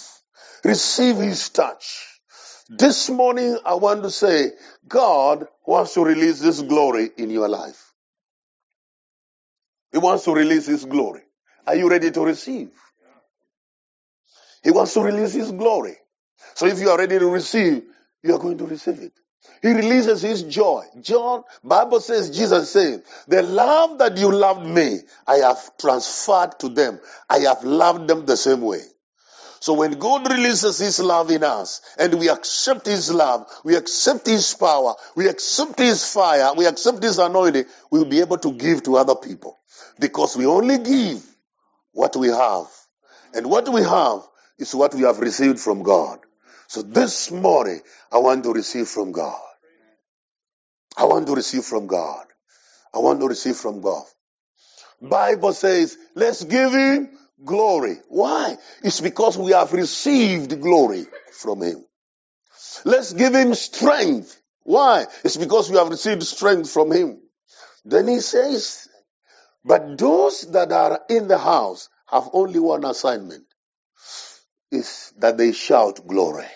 receive 0.64 1.16
His 1.16 1.49
touch. 1.50 2.06
Hmm. 2.68 2.76
This 2.78 3.11
morning, 3.11 3.58
I 3.64 3.75
want 3.75 4.02
to 4.04 4.11
say, 4.11 4.52
God 4.88 5.46
wants 5.66 5.94
to 5.94 6.04
release 6.04 6.40
this 6.40 6.62
glory 6.62 7.11
in 7.16 7.30
your 7.30 7.49
life. 7.49 7.92
He 9.92 9.99
wants 9.99 10.25
to 10.25 10.34
release 10.34 10.66
His 10.66 10.84
glory. 10.84 11.23
Are 11.66 11.76
you 11.76 11.90
ready 11.90 12.11
to 12.12 12.23
receive? 12.23 12.70
He 14.64 14.70
wants 14.73 14.94
to 14.94 15.02
release 15.02 15.34
His 15.34 15.52
glory. 15.52 15.96
So 16.54 16.66
if 16.66 16.80
you 16.80 16.90
are 16.90 16.99
ready 16.99 17.18
to 17.18 17.28
receive, 17.28 17.84
you 18.23 18.34
are 18.34 18.38
going 18.40 18.58
to 18.58 18.66
receive 18.66 19.00
it. 19.00 19.12
He 19.63 19.73
releases 19.73 20.23
His 20.23 20.43
joy. 20.43 20.85
John, 21.01 21.45
Bible 21.63 22.01
says, 22.01 22.37
Jesus 22.37 22.71
said, 22.71 23.03
the 23.29 23.43
love 23.43 23.99
that 23.99 24.17
you 24.19 24.31
loved 24.31 24.67
me, 24.67 25.01
I 25.27 25.37
have 25.37 25.77
transferred 25.79 26.59
to 26.61 26.69
them. 26.69 27.01
I 27.31 27.39
have 27.41 27.65
loved 27.65 28.09
them 28.09 28.27
the 28.27 28.37
same 28.37 28.61
way. 28.61 28.83
So 29.61 29.73
when 29.73 29.93
God 29.93 30.31
releases 30.31 30.79
His 30.79 31.01
love 31.01 31.31
in 31.31 31.43
us 31.43 31.81
and 31.99 32.15
we 32.21 32.29
accept 32.29 32.85
His 32.85 33.11
love, 33.11 33.51
we 33.65 33.77
accept 33.77 34.27
His 34.27 34.53
power, 34.53 34.95
we 35.17 35.27
accept 35.27 35.79
His 35.79 36.13
fire, 36.13 36.53
we 36.55 36.67
accept 36.67 37.03
His 37.03 37.19
anointing, 37.19 37.65
we'll 37.91 38.05
be 38.05 38.21
able 38.21 38.37
to 38.39 38.53
give 38.53 38.83
to 38.83 38.97
other 38.97 39.15
people. 39.15 39.59
Because 39.99 40.37
we 40.37 40.45
only 40.45 40.77
give 40.79 41.25
what 41.93 42.15
we 42.17 42.29
have. 42.29 42.67
And 43.33 43.47
what 43.47 43.73
we 43.73 43.83
have 43.83 44.21
is 44.59 44.75
what 44.75 44.95
we 44.95 45.03
have 45.03 45.19
received 45.21 45.59
from 45.61 45.83
God. 45.83 46.19
So 46.75 46.83
this 46.83 47.31
morning, 47.31 47.81
I 48.11 48.19
want 48.19 48.43
to 48.43 48.52
receive 48.52 48.88
from 48.88 49.12
God. 49.12 49.40
I 50.97 51.04
want 51.04 51.28
to 51.28 51.35
receive 51.37 51.62
from 51.62 51.87
God. 51.87 52.26
I 52.93 52.99
want 52.99 53.21
to 53.21 53.28
receive 53.28 53.54
from 53.54 53.81
God. 53.81 54.02
Bible 55.00 55.52
says, 55.52 55.97
let's 56.16 56.43
give 56.43 56.73
him 56.73 57.11
glory. 57.45 57.99
Why? 58.09 58.57
It's 58.83 59.00
because 59.00 59.38
we 59.38 59.52
have 59.52 59.73
received 59.73 60.61
glory 60.61 61.07
from 61.31 61.62
him. 61.62 61.85
Let's 62.85 63.12
give 63.12 63.37
him 63.37 63.54
strength. 63.54 64.37
Why? 64.64 65.07
It's 65.23 65.37
because 65.37 65.71
we 65.71 65.76
have 65.76 65.90
received 65.90 66.25
strength 66.25 66.73
from 66.73 66.90
him. 66.90 67.21
Then 67.85 68.09
he 68.09 68.19
says, 68.19 68.88
but 69.64 69.97
those 69.97 70.40
that 70.50 70.73
are 70.73 71.02
in 71.09 71.28
the 71.28 71.38
house 71.38 71.88
have 72.09 72.31
only 72.33 72.59
one 72.59 72.85
assignment 72.85 73.45
is 74.73 75.12
that 75.19 75.38
they 75.38 75.52
shout 75.52 76.04
glory. 76.04 76.49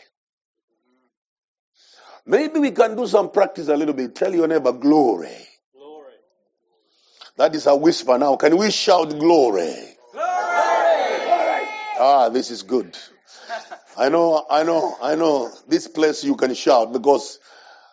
Maybe 2.29 2.59
we 2.59 2.73
can 2.73 2.95
do 2.95 3.07
some 3.07 3.31
practice 3.31 3.69
a 3.69 3.77
little 3.77 3.95
bit. 3.95 4.15
Tell 4.15 4.35
your 4.35 4.47
neighbor 4.47 4.73
glory. 4.73 5.35
glory. 5.75 6.13
That 7.39 7.55
is 7.55 7.67
a 7.67 7.75
whisper 7.75 8.19
now. 8.19 8.37
Can 8.37 8.59
we 8.59 8.71
shout 8.71 9.19
glory? 9.19 9.75
Glory! 10.13 10.29
Ah, 12.01 12.29
this 12.31 12.51
is 12.51 12.65
good. 12.65 12.99
I 13.97 14.11
know, 14.11 14.45
I 14.51 14.63
know, 14.63 14.95
I 15.01 15.15
know. 15.15 15.51
This 15.69 15.89
place 15.89 16.23
you 16.23 16.37
can 16.37 16.53
shout 16.55 16.93
because 16.93 17.39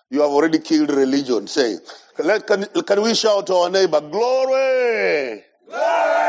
you 0.09 0.21
have 0.21 0.31
already 0.31 0.59
killed 0.59 0.91
religion. 0.91 1.47
Say, 1.47 1.77
let, 2.19 2.45
can, 2.45 2.65
can 2.65 3.01
we 3.01 3.15
shout 3.15 3.47
to 3.47 3.55
our 3.55 3.69
neighbor, 3.69 4.01
glory? 4.01 5.43
Glory! 5.65 6.25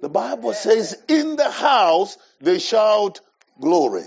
The 0.00 0.08
Bible 0.08 0.54
says, 0.54 0.96
in 1.08 1.34
the 1.34 1.50
house 1.50 2.16
they 2.40 2.60
shout 2.60 3.20
glory. 3.60 4.04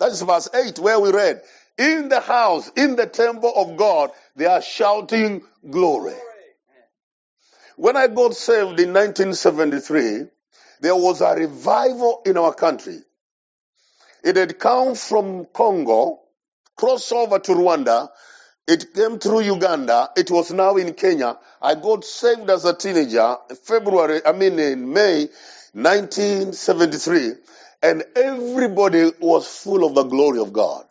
That 0.00 0.12
is 0.12 0.22
verse 0.22 0.48
8 0.52 0.78
where 0.78 0.98
we 0.98 1.12
read, 1.12 1.42
in 1.78 2.08
the 2.08 2.20
house, 2.20 2.70
in 2.76 2.96
the 2.96 3.06
temple 3.06 3.52
of 3.56 3.76
God, 3.76 4.10
they 4.36 4.46
are 4.46 4.62
shouting 4.62 5.42
glory. 5.70 6.14
When 7.76 7.96
I 7.96 8.06
got 8.06 8.34
saved 8.34 8.80
in 8.80 8.92
1973, 8.92 10.26
there 10.80 10.96
was 10.96 11.20
a 11.20 11.34
revival 11.34 12.22
in 12.26 12.36
our 12.36 12.54
country. 12.54 13.00
It 14.22 14.36
had 14.36 14.58
come 14.58 14.94
from 14.94 15.46
Congo, 15.52 16.20
crossed 16.76 17.12
over 17.12 17.38
to 17.38 17.52
Rwanda, 17.52 18.10
it 18.66 18.94
came 18.94 19.18
through 19.18 19.40
Uganda. 19.42 20.10
It 20.16 20.30
was 20.30 20.50
now 20.50 20.76
in 20.76 20.94
Kenya. 20.94 21.38
I 21.60 21.74
got 21.74 22.04
saved 22.04 22.48
as 22.48 22.64
a 22.64 22.74
teenager, 22.74 23.36
February, 23.62 24.22
I 24.24 24.32
mean 24.32 24.58
in 24.58 24.90
May 24.92 25.28
1973, 25.74 27.32
and 27.82 28.04
everybody 28.16 29.10
was 29.20 29.46
full 29.46 29.84
of 29.84 29.94
the 29.94 30.04
glory 30.04 30.38
of 30.40 30.52
God. 30.52 30.86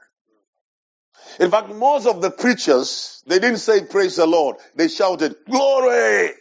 In 1.39 1.51
fact, 1.51 1.69
most 1.69 2.07
of 2.07 2.21
the 2.21 2.31
preachers, 2.31 3.23
they 3.27 3.39
didn't 3.39 3.57
say 3.57 3.83
praise 3.83 4.15
the 4.17 4.27
Lord. 4.27 4.57
They 4.75 4.87
shouted 4.87 5.35
glory. 5.49 6.31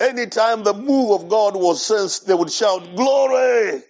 Anytime 0.00 0.62
the 0.62 0.74
move 0.74 1.10
of 1.10 1.28
God 1.28 1.56
was 1.56 1.84
sensed, 1.84 2.26
they 2.26 2.34
would 2.34 2.52
shout 2.52 2.94
glory. 2.94 3.82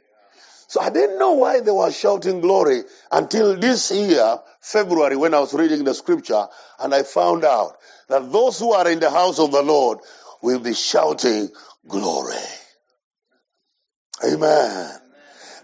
So 0.68 0.80
I 0.80 0.90
didn't 0.90 1.18
know 1.18 1.32
why 1.32 1.60
they 1.60 1.70
were 1.70 1.90
shouting 1.90 2.40
glory 2.40 2.82
until 3.10 3.56
this 3.56 3.90
year, 3.90 4.38
February, 4.60 5.16
when 5.16 5.34
I 5.34 5.40
was 5.40 5.54
reading 5.54 5.84
the 5.84 5.94
scripture, 5.94 6.46
and 6.78 6.94
I 6.94 7.02
found 7.04 7.44
out 7.44 7.76
that 8.08 8.30
those 8.32 8.58
who 8.58 8.72
are 8.72 8.88
in 8.88 9.00
the 9.00 9.10
house 9.10 9.38
of 9.38 9.50
the 9.52 9.62
Lord 9.62 9.98
will 10.42 10.58
be 10.58 10.74
shouting 10.74 11.48
glory. 11.86 12.36
Amen. 14.24 14.90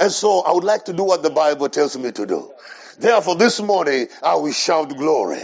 And 0.01 0.13
so 0.13 0.41
I 0.41 0.53
would 0.53 0.65
like 0.65 0.87
to 0.87 0.93
do 0.93 1.05
what 1.05 1.23
the 1.23 1.31
Bible 1.31 1.69
tells 1.69 1.97
me 1.97 2.11
to 2.13 2.27
do. 2.27 2.53
Therefore, 2.99 3.37
this 3.37 3.61
morning 3.61 4.09
I 4.23 4.37
will 4.37 4.53
shout 4.53 4.97
glory. 4.97 5.43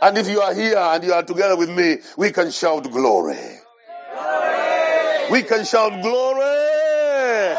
And 0.00 0.18
if 0.18 0.28
you 0.28 0.40
are 0.40 0.54
here 0.54 0.78
and 0.78 1.04
you 1.04 1.12
are 1.12 1.22
together 1.22 1.56
with 1.56 1.70
me, 1.70 1.98
we 2.16 2.30
can 2.32 2.50
shout 2.50 2.90
glory. 2.90 3.36
glory. 4.14 5.30
We 5.30 5.42
can 5.42 5.64
shout 5.64 6.02
glory. 6.02 6.34
glory. 6.40 7.56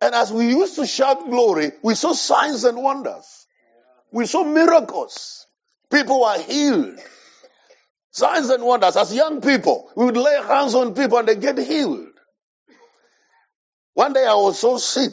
And 0.00 0.14
as 0.14 0.32
we 0.32 0.48
used 0.48 0.76
to 0.76 0.86
shout 0.86 1.30
glory, 1.30 1.72
we 1.82 1.94
saw 1.94 2.12
signs 2.12 2.64
and 2.64 2.82
wonders. 2.82 3.46
We 4.12 4.26
saw 4.26 4.44
miracles. 4.44 5.46
People 5.90 6.22
were 6.22 6.38
healed. 6.38 6.98
Signs 8.10 8.50
and 8.50 8.64
wonders. 8.64 8.96
As 8.96 9.14
young 9.14 9.40
people, 9.40 9.90
we 9.96 10.06
would 10.06 10.16
lay 10.16 10.42
hands 10.42 10.74
on 10.74 10.94
people 10.94 11.18
and 11.18 11.28
they 11.28 11.36
get 11.36 11.58
healed. 11.58 12.08
One 13.94 14.12
day 14.12 14.26
I 14.26 14.34
was 14.34 14.58
so 14.58 14.78
sick. 14.78 15.12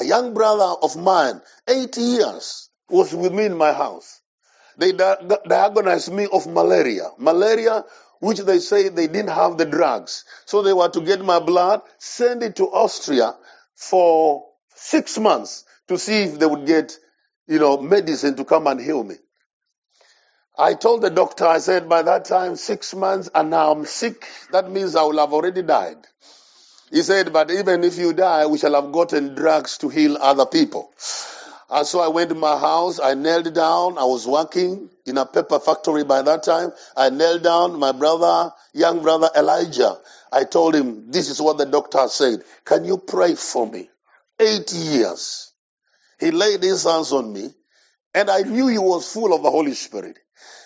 A 0.00 0.04
young 0.04 0.34
brother 0.34 0.76
of 0.82 0.96
mine, 0.96 1.42
80 1.68 2.00
years, 2.02 2.70
was 2.90 3.14
with 3.14 3.32
me 3.32 3.46
in 3.46 3.56
my 3.56 3.72
house. 3.74 4.20
They 4.78 4.92
di- 4.92 5.16
diagnosed 5.48 6.12
me 6.12 6.28
of 6.32 6.46
malaria. 6.46 7.10
Malaria, 7.18 7.84
which 8.20 8.40
they 8.40 8.58
say 8.60 8.88
they 8.90 9.08
didn't 9.08 9.30
have 9.30 9.58
the 9.58 9.66
drugs. 9.66 10.24
So 10.46 10.62
they 10.62 10.72
were 10.74 10.90
to 10.90 11.00
get 11.02 11.24
my 11.24 11.40
blood, 11.40 11.82
send 11.98 12.42
it 12.42 12.56
to 12.56 12.66
Austria, 12.72 13.36
for 13.76 14.46
six 14.74 15.18
months 15.18 15.64
to 15.88 15.98
see 15.98 16.24
if 16.24 16.38
they 16.38 16.46
would 16.46 16.66
get, 16.66 16.98
you 17.48 17.58
know, 17.60 17.78
medicine 17.78 18.36
to 18.36 18.44
come 18.44 18.66
and 18.68 18.80
heal 18.80 19.04
me. 19.04 19.16
I 20.58 20.74
told 20.74 21.02
the 21.02 21.10
doctor, 21.10 21.46
I 21.46 21.58
said, 21.58 21.88
by 21.88 22.02
that 22.02 22.26
time, 22.26 22.56
six 22.56 22.94
months, 22.94 23.30
and 23.34 23.50
now 23.50 23.72
I'm 23.72 23.86
sick. 23.86 24.26
That 24.52 24.70
means 24.70 24.96
I 24.96 25.02
will 25.04 25.18
have 25.18 25.32
already 25.32 25.62
died. 25.62 25.98
He 26.90 27.02
said, 27.02 27.32
but 27.32 27.50
even 27.50 27.84
if 27.84 27.98
you 27.98 28.12
die, 28.14 28.46
we 28.46 28.58
shall 28.58 28.74
have 28.80 28.92
gotten 28.92 29.34
drugs 29.34 29.78
to 29.78 29.88
heal 29.90 30.16
other 30.20 30.46
people. 30.46 30.92
And 31.70 31.86
so 31.86 32.00
I 32.00 32.08
went 32.08 32.30
to 32.30 32.36
my 32.36 32.58
house. 32.58 33.00
I 33.00 33.14
knelt 33.14 33.52
down. 33.54 33.98
I 33.98 34.04
was 34.04 34.26
working 34.26 34.90
in 35.06 35.18
a 35.18 35.26
paper 35.26 35.60
factory 35.60 36.04
by 36.04 36.22
that 36.22 36.42
time. 36.44 36.72
I 36.96 37.10
knelt 37.10 37.44
down. 37.44 37.78
My 37.78 37.92
brother, 37.92 38.52
young 38.74 39.02
brother 39.02 39.30
Elijah, 39.36 39.98
I 40.32 40.44
told 40.44 40.74
him, 40.74 41.10
this 41.12 41.30
is 41.30 41.40
what 41.40 41.58
the 41.58 41.66
doctor 41.66 42.08
said. 42.08 42.42
Can 42.64 42.84
you 42.86 42.98
pray 42.98 43.36
for 43.36 43.66
me? 43.70 43.90
Eight 44.40 44.72
years. 44.72 45.52
He 46.20 46.30
laid 46.32 46.62
his 46.62 46.84
hands 46.84 47.12
on 47.12 47.32
me 47.32 47.50
and 48.14 48.30
I 48.30 48.42
knew 48.42 48.68
he 48.68 48.78
was 48.78 49.12
full 49.12 49.34
of 49.34 49.42
the 49.42 49.50
Holy 49.50 49.74
Spirit. 49.74 50.18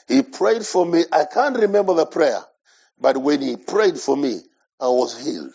He 0.09 0.23
prayed 0.23 0.67
for 0.67 0.87
me. 0.87 1.05
I 1.13 1.27
can't 1.27 1.59
remember 1.59 1.95
the 1.95 2.07
prayer, 2.07 2.43
but 3.01 3.19
when 3.19 3.43
he 3.43 3.57
prayed 3.57 3.99
for 3.99 4.17
me, 4.17 4.41
I 4.81 4.89
was 4.89 5.25
healed. 5.25 5.55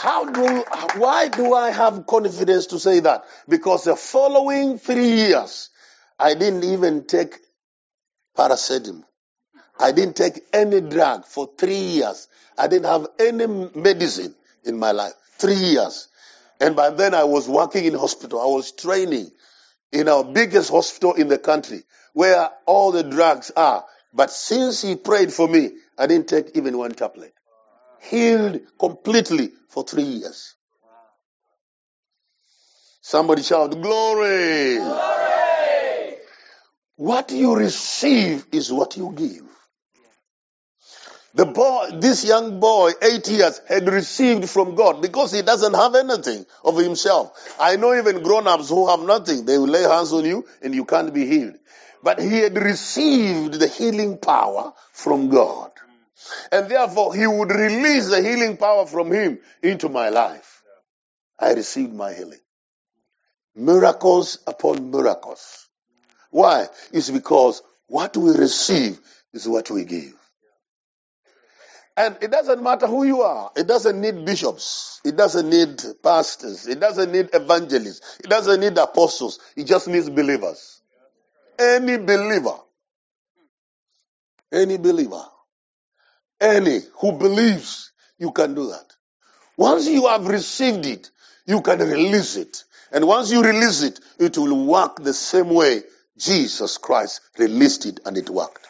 How 0.00 0.30
do, 0.30 0.64
why 1.00 1.26
do 1.26 1.54
I 1.54 1.72
have 1.72 2.06
confidence 2.06 2.66
to 2.66 2.78
say 2.78 3.00
that? 3.00 3.24
Because 3.48 3.82
the 3.82 3.96
following 3.96 4.78
three 4.78 5.10
years, 5.10 5.70
I 6.16 6.34
didn't 6.34 6.62
even 6.62 7.04
take 7.04 7.34
paracetamol. 8.36 9.02
I 9.76 9.90
didn't 9.90 10.14
take 10.14 10.40
any 10.52 10.78
hmm. 10.78 10.88
drug 10.88 11.24
for 11.24 11.50
three 11.58 11.74
years. 11.98 12.28
I 12.56 12.68
didn't 12.68 12.86
have 12.86 13.08
any 13.18 13.48
medicine 13.74 14.36
in 14.62 14.78
my 14.78 14.92
life. 14.92 15.14
Three 15.36 15.54
years. 15.56 16.06
And 16.60 16.76
by 16.76 16.90
then 16.90 17.12
I 17.12 17.24
was 17.24 17.48
working 17.48 17.84
in 17.84 17.94
hospital. 17.94 18.40
I 18.40 18.46
was 18.46 18.70
training 18.70 19.32
in 19.90 20.08
our 20.08 20.22
biggest 20.22 20.70
hospital 20.70 21.14
in 21.14 21.26
the 21.26 21.38
country 21.38 21.82
where 22.12 22.48
all 22.66 22.92
the 22.92 23.02
drugs 23.02 23.50
are. 23.56 23.84
But 24.14 24.30
since 24.30 24.80
he 24.80 24.94
prayed 24.94 25.32
for 25.32 25.48
me, 25.48 25.72
I 25.98 26.06
didn't 26.06 26.28
take 26.28 26.56
even 26.56 26.78
one 26.78 26.92
tablet 26.92 27.32
healed 28.00 28.60
completely 28.78 29.52
for 29.68 29.84
three 29.84 30.02
years. 30.02 30.54
Somebody 33.00 33.42
shout, 33.42 33.80
glory. 33.80 34.76
glory. 34.76 36.16
What 36.96 37.30
you 37.30 37.56
receive 37.56 38.44
is 38.52 38.72
what 38.72 38.96
you 38.96 39.12
give. 39.16 39.48
The 41.34 41.46
boy, 41.46 41.90
this 42.00 42.24
young 42.24 42.58
boy, 42.58 42.92
eight 43.00 43.28
years, 43.28 43.60
had 43.68 43.86
received 43.88 44.50
from 44.50 44.74
God 44.74 45.00
because 45.00 45.30
he 45.30 45.42
doesn't 45.42 45.74
have 45.74 45.94
anything 45.94 46.44
of 46.64 46.76
himself. 46.76 47.54
I 47.60 47.76
know 47.76 47.94
even 47.94 48.22
grown-ups 48.22 48.68
who 48.70 48.88
have 48.88 49.00
nothing, 49.00 49.44
they 49.44 49.56
will 49.58 49.68
lay 49.68 49.82
hands 49.82 50.12
on 50.12 50.24
you 50.24 50.44
and 50.62 50.74
you 50.74 50.84
can't 50.84 51.14
be 51.14 51.26
healed. 51.26 51.54
But 52.02 52.18
he 52.20 52.38
had 52.38 52.56
received 52.56 53.54
the 53.54 53.68
healing 53.68 54.18
power 54.18 54.72
from 54.92 55.28
God. 55.28 55.70
And 56.50 56.68
therefore, 56.68 57.14
he 57.14 57.26
would 57.26 57.50
release 57.50 58.08
the 58.08 58.22
healing 58.22 58.56
power 58.56 58.86
from 58.86 59.12
him 59.12 59.38
into 59.62 59.88
my 59.88 60.08
life. 60.08 60.62
I 61.38 61.52
received 61.52 61.92
my 61.94 62.12
healing. 62.12 62.40
Miracles 63.54 64.38
upon 64.46 64.90
miracles. 64.90 65.68
Why? 66.30 66.66
It's 66.92 67.10
because 67.10 67.62
what 67.86 68.16
we 68.16 68.32
receive 68.32 68.98
is 69.32 69.48
what 69.48 69.70
we 69.70 69.84
give. 69.84 70.14
And 71.96 72.16
it 72.20 72.30
doesn't 72.30 72.62
matter 72.62 72.86
who 72.86 73.02
you 73.02 73.22
are. 73.22 73.50
It 73.56 73.66
doesn't 73.66 74.00
need 74.00 74.24
bishops. 74.24 75.00
It 75.04 75.16
doesn't 75.16 75.48
need 75.48 75.82
pastors. 76.02 76.68
It 76.68 76.78
doesn't 76.78 77.10
need 77.10 77.30
evangelists. 77.32 78.18
It 78.20 78.28
doesn't 78.28 78.60
need 78.60 78.78
apostles. 78.78 79.40
It 79.56 79.64
just 79.64 79.88
needs 79.88 80.08
believers. 80.08 80.80
Any 81.58 81.96
believer. 81.98 82.56
Any 84.52 84.76
believer 84.78 85.24
any 86.40 86.80
who 87.00 87.12
believes, 87.12 87.92
you 88.18 88.32
can 88.32 88.54
do 88.54 88.68
that. 88.68 88.94
Once 89.56 89.88
you 89.88 90.06
have 90.06 90.26
received 90.26 90.86
it, 90.86 91.10
you 91.46 91.60
can 91.62 91.80
release 91.80 92.36
it. 92.36 92.64
And 92.92 93.06
once 93.06 93.30
you 93.30 93.42
release 93.42 93.82
it, 93.82 94.00
it 94.18 94.38
will 94.38 94.66
work 94.66 95.02
the 95.02 95.14
same 95.14 95.50
way 95.50 95.82
Jesus 96.16 96.78
Christ 96.78 97.20
released 97.38 97.86
it 97.86 98.00
and 98.06 98.16
it 98.16 98.30
worked. 98.30 98.66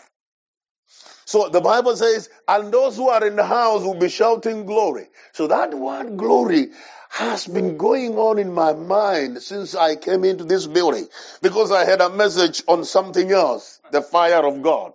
So 1.26 1.50
the 1.50 1.60
Bible 1.60 1.94
says, 1.94 2.30
and 2.48 2.72
those 2.72 2.96
who 2.96 3.10
are 3.10 3.26
in 3.26 3.36
the 3.36 3.44
house 3.44 3.82
will 3.82 3.98
be 3.98 4.08
shouting 4.08 4.64
glory. 4.64 5.08
So 5.32 5.46
that 5.48 5.74
word 5.74 6.16
glory 6.16 6.70
has 7.10 7.46
been 7.46 7.76
going 7.76 8.16
on 8.16 8.38
in 8.38 8.52
my 8.52 8.72
mind 8.72 9.42
since 9.42 9.74
I 9.74 9.96
came 9.96 10.24
into 10.24 10.44
this 10.44 10.66
building 10.66 11.06
because 11.42 11.70
I 11.70 11.84
had 11.84 12.00
a 12.00 12.08
message 12.10 12.62
on 12.66 12.84
something 12.84 13.30
else, 13.30 13.80
the 13.90 14.00
fire 14.02 14.46
of 14.46 14.62
God, 14.62 14.94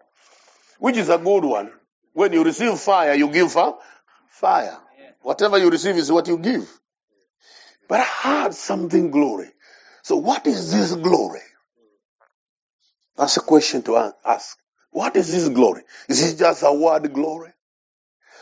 which 0.80 0.98
is 0.98 1.10
a 1.10 1.20
good 1.20 1.44
one. 1.44 1.72
When 2.14 2.34
you 2.34 2.44
receive 2.44 2.80
fire, 2.80 3.16
you 3.16 3.30
give 3.30 3.56
fire. 4.30 4.78
Whatever 5.22 5.58
you 5.60 5.70
receive 5.70 5.98
is 5.98 6.12
what 6.12 6.28
you 6.28 6.38
give. 6.38 6.70
But 7.90 8.02
I 8.02 8.04
had 8.04 8.54
something 8.56 9.12
glory. 9.12 9.50
So 10.04 10.18
what 10.18 10.48
is 10.48 10.72
this 10.74 10.96
glory? 10.96 11.42
That's 13.18 13.38
a 13.38 13.42
question 13.42 13.84
to 13.84 14.14
ask. 14.26 14.58
What 14.92 15.16
is 15.16 15.32
this 15.32 15.50
glory? 15.50 15.84
Is 16.10 16.34
it 16.34 16.38
just 16.40 16.64
a 16.64 16.74
word 16.74 17.14
glory? 17.14 17.52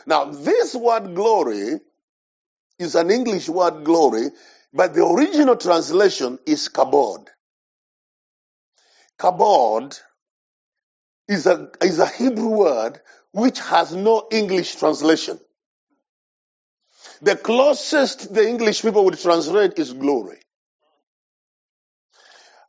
Now, 0.08 0.26
this 0.26 0.76
word 0.76 1.16
glory 1.16 1.80
is 2.80 2.96
an 2.96 3.12
English 3.12 3.50
word 3.50 3.84
glory, 3.86 4.30
but 4.74 4.94
the 4.94 5.06
original 5.06 5.56
translation 5.58 6.40
is 6.46 6.70
kabod. 6.70 7.28
Kabod 9.20 10.00
is 11.28 11.48
a, 11.48 11.70
is 11.84 12.00
a 12.00 12.08
Hebrew 12.08 12.50
word 12.50 13.02
which 13.34 13.60
has 13.60 13.96
no 13.96 14.28
English 14.32 14.76
translation. 14.76 15.40
The 17.22 17.36
closest 17.36 18.34
the 18.34 18.48
English 18.48 18.82
people 18.82 19.06
would 19.06 19.20
translate 19.20 19.80
is 19.80 19.94
glory. 19.94 20.40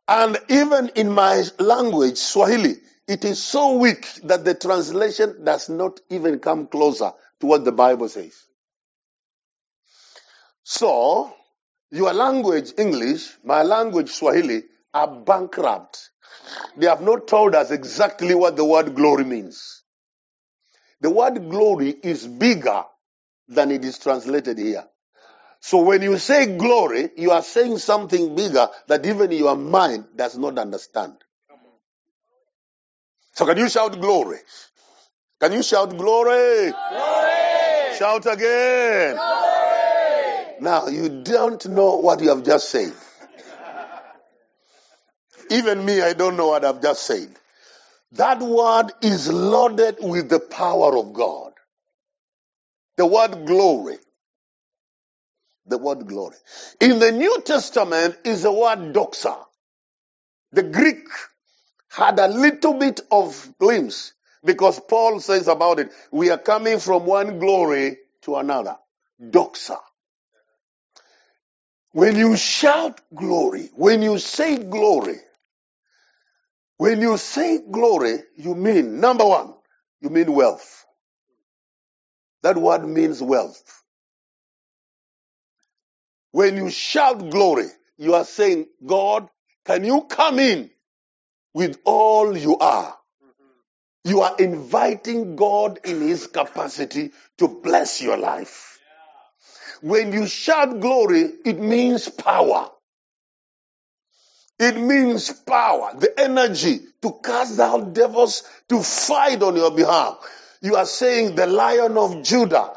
And 0.09 0.38
even 0.48 0.90
in 0.96 1.11
my 1.11 1.44
language, 1.59 2.18
Swahili, 2.18 2.77
it 3.09 3.25
is 3.25 3.42
so 3.42 3.79
weak 3.79 4.07
that 4.25 4.44
the 4.44 4.55
translation 4.55 5.44
does 5.44 5.68
not 5.68 6.01
even 6.11 6.38
come 6.40 6.66
closer 6.66 7.12
to 7.40 7.46
what 7.46 7.64
the 7.64 7.72
Bible 7.72 8.09
says. 8.09 8.35
So, 10.64 11.35
your 11.90 12.12
language, 12.12 12.72
English, 12.79 13.37
my 13.44 13.62
language, 13.62 14.11
Swahili, 14.11 14.64
are 14.94 15.09
bankrupt. 15.09 16.11
They 16.77 16.87
have 16.87 17.03
not 17.03 17.29
told 17.29 17.55
us 17.55 17.70
exactly 17.70 18.35
what 18.35 18.57
the 18.57 18.64
word 18.64 18.94
glory 18.94 19.25
means. 19.25 19.82
The 21.03 21.11
word 21.11 21.51
glory 21.51 21.91
is 21.91 22.25
bigger 22.29 22.85
than 23.49 23.73
it 23.73 23.85
is 23.85 23.99
translated 23.99 24.57
here. 24.57 24.85
So 25.61 25.83
when 25.83 26.01
you 26.01 26.17
say 26.17 26.57
glory, 26.57 27.11
you 27.17 27.33
are 27.33 27.43
saying 27.43 27.79
something 27.79 28.37
bigger 28.37 28.69
that 28.87 29.05
even 29.05 29.33
your 29.33 29.57
mind 29.57 30.05
does 30.15 30.38
not 30.38 30.59
understand. 30.59 31.15
So 33.33 33.47
can 33.47 33.59
you 33.59 33.69
shout 33.69 34.01
glory? 34.01 34.38
Can 35.41 35.53
you 35.53 35.65
shout 35.65 35.91
glory? 35.97 36.71
glory! 36.71 37.97
Shout 37.99 38.27
again. 38.27 39.17
Glory! 39.17 40.61
Now 40.61 40.87
you 40.87 41.23
don't 41.25 41.67
know 41.67 41.97
what 41.97 42.21
you 42.21 42.29
have 42.29 42.45
just 42.45 42.71
said. 42.71 42.93
Even 45.51 45.85
me, 45.85 46.01
I 46.01 46.12
don't 46.12 46.37
know 46.37 46.47
what 46.47 46.65
I've 46.65 46.81
just 46.81 47.03
said. 47.03 47.29
That 48.12 48.40
word 48.40 48.92
is 49.03 49.31
loaded 49.33 49.98
with 50.01 50.29
the 50.31 50.40
power 50.40 50.96
of 50.98 51.12
God. 51.14 51.53
The 52.96 53.07
word 53.07 53.46
glory. 53.46 53.98
The 55.66 55.79
word 55.79 56.07
glory. 56.07 56.37
In 56.81 56.98
the 57.01 57.12
New 57.12 57.42
Testament 57.42 58.16
is 58.25 58.42
the 58.42 58.53
word 58.53 58.94
doxa. 58.94 59.38
The 60.53 60.64
Greek 60.64 61.07
had 61.90 62.18
a 62.18 62.29
little 62.29 62.75
bit 62.75 63.01
of 63.11 63.55
glimpse 63.59 64.14
because 64.44 64.81
Paul 64.88 65.20
says 65.20 65.48
about 65.48 65.81
it, 65.81 65.90
we 66.12 66.31
are 66.31 66.38
coming 66.38 66.81
from 66.81 67.07
one 67.07 67.38
glory 67.38 67.98
to 68.22 68.37
another. 68.37 68.77
Doxa. 69.22 69.79
When 71.92 72.16
you 72.16 72.37
shout 72.37 73.01
glory, 73.14 73.70
when 73.75 74.03
you 74.03 74.18
say 74.18 74.59
glory, 74.59 75.18
when 76.83 77.01
you 77.01 77.16
say 77.16 77.61
glory, 77.71 78.25
you 78.35 78.57
mean, 78.57 78.99
number 78.99 79.25
one, 79.25 79.55
you 80.01 80.11
mean 80.11 80.33
wealth. 80.33 80.85
That 82.42 82.57
word 82.57 82.85
means 82.85 83.23
wealth. 83.23 83.85
When 86.33 86.57
you 86.57 86.71
shout 86.71 87.31
glory, 87.31 87.68
you 87.99 88.14
are 88.14 88.25
saying, 88.25 88.66
God, 88.85 89.29
can 89.64 89.85
you 89.85 90.01
come 90.11 90.40
in 90.40 90.71
with 91.55 91.79
all 91.85 92.37
you 92.37 92.59
are? 92.59 92.97
You 94.03 94.23
are 94.23 94.35
inviting 94.40 95.37
God 95.37 95.79
in 95.85 96.01
his 96.01 96.27
capacity 96.27 97.12
to 97.38 97.47
bless 97.47 98.03
your 98.03 98.16
life. 98.16 98.81
When 99.83 100.12
you 100.12 100.27
shout 100.27 100.81
glory, 100.81 101.31
it 101.45 101.61
means 101.61 102.09
power. 102.09 102.72
It 104.62 104.77
means 104.77 105.33
power, 105.33 105.92
the 105.98 106.20
energy 106.20 106.81
to 107.03 107.18
cast 107.25 107.59
out 107.59 107.92
devils, 107.92 108.44
to 108.68 108.81
fight 108.81 109.42
on 109.42 109.57
your 109.57 109.72
behalf. 109.72 110.18
You 110.61 110.77
are 110.77 110.87
saying, 110.87 111.35
the 111.35 111.48
lion 111.48 111.98
of 111.98 112.22
Judah, 112.22 112.70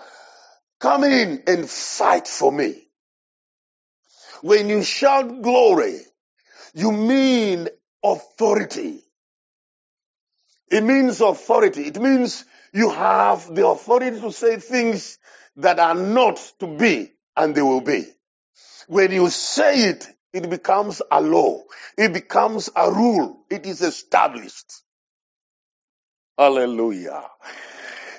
come 0.79 1.03
in 1.03 1.43
and 1.45 1.69
fight 1.69 2.27
for 2.27 2.51
me. 2.51 2.87
When 4.41 4.67
you 4.67 4.81
shout 4.81 5.43
glory, 5.43 5.99
you 6.73 6.91
mean 6.91 7.69
authority. 8.03 9.03
It 10.71 10.83
means 10.83 11.21
authority. 11.21 11.83
It 11.83 12.01
means 12.01 12.45
you 12.73 12.89
have 12.89 13.53
the 13.53 13.67
authority 13.67 14.19
to 14.21 14.31
say 14.31 14.57
things 14.57 15.19
that 15.57 15.77
are 15.77 15.93
not 15.93 16.37
to 16.61 16.67
be 16.67 17.11
and 17.37 17.53
they 17.53 17.61
will 17.61 17.81
be. 17.81 18.05
When 18.87 19.11
you 19.11 19.29
say 19.29 19.89
it, 19.89 20.07
it 20.35 20.49
becomes 20.49 21.01
a 21.09 21.21
law. 21.21 21.63
It 21.97 22.11
becomes 22.11 22.69
a 22.75 22.91
rule. 22.91 23.45
It 23.49 23.65
is 23.65 23.81
established. 23.81 24.83
Hallelujah. 26.37 27.23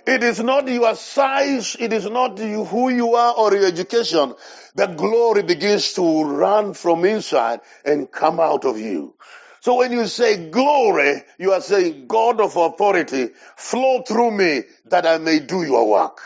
It 0.07 0.23
is 0.23 0.41
not 0.41 0.67
your 0.69 0.95
size, 0.95 1.77
it 1.79 1.93
is 1.93 2.09
not 2.09 2.39
you, 2.39 2.65
who 2.65 2.89
you 2.89 3.17
are 3.17 3.35
or 3.37 3.55
your 3.55 3.67
education. 3.67 4.35
The 4.77 4.87
glory 4.87 5.43
begins 5.43 5.93
to 5.95 6.25
run 6.25 6.75
from 6.75 7.05
inside 7.05 7.61
and 7.85 8.11
come 8.11 8.41
out 8.41 8.65
of 8.65 8.79
you. 8.79 9.15
So 9.61 9.75
when 9.77 9.93
you 9.93 10.07
say 10.07 10.49
glory, 10.49 11.23
you 11.39 11.53
are 11.53 11.61
saying 11.61 12.07
God 12.07 12.41
of 12.41 12.57
authority, 12.57 13.31
flow 13.57 14.03
through 14.03 14.31
me 14.31 14.63
that 14.87 15.05
I 15.07 15.19
may 15.19 15.41
do 15.41 15.65
your 15.65 15.87
work. 15.91 16.21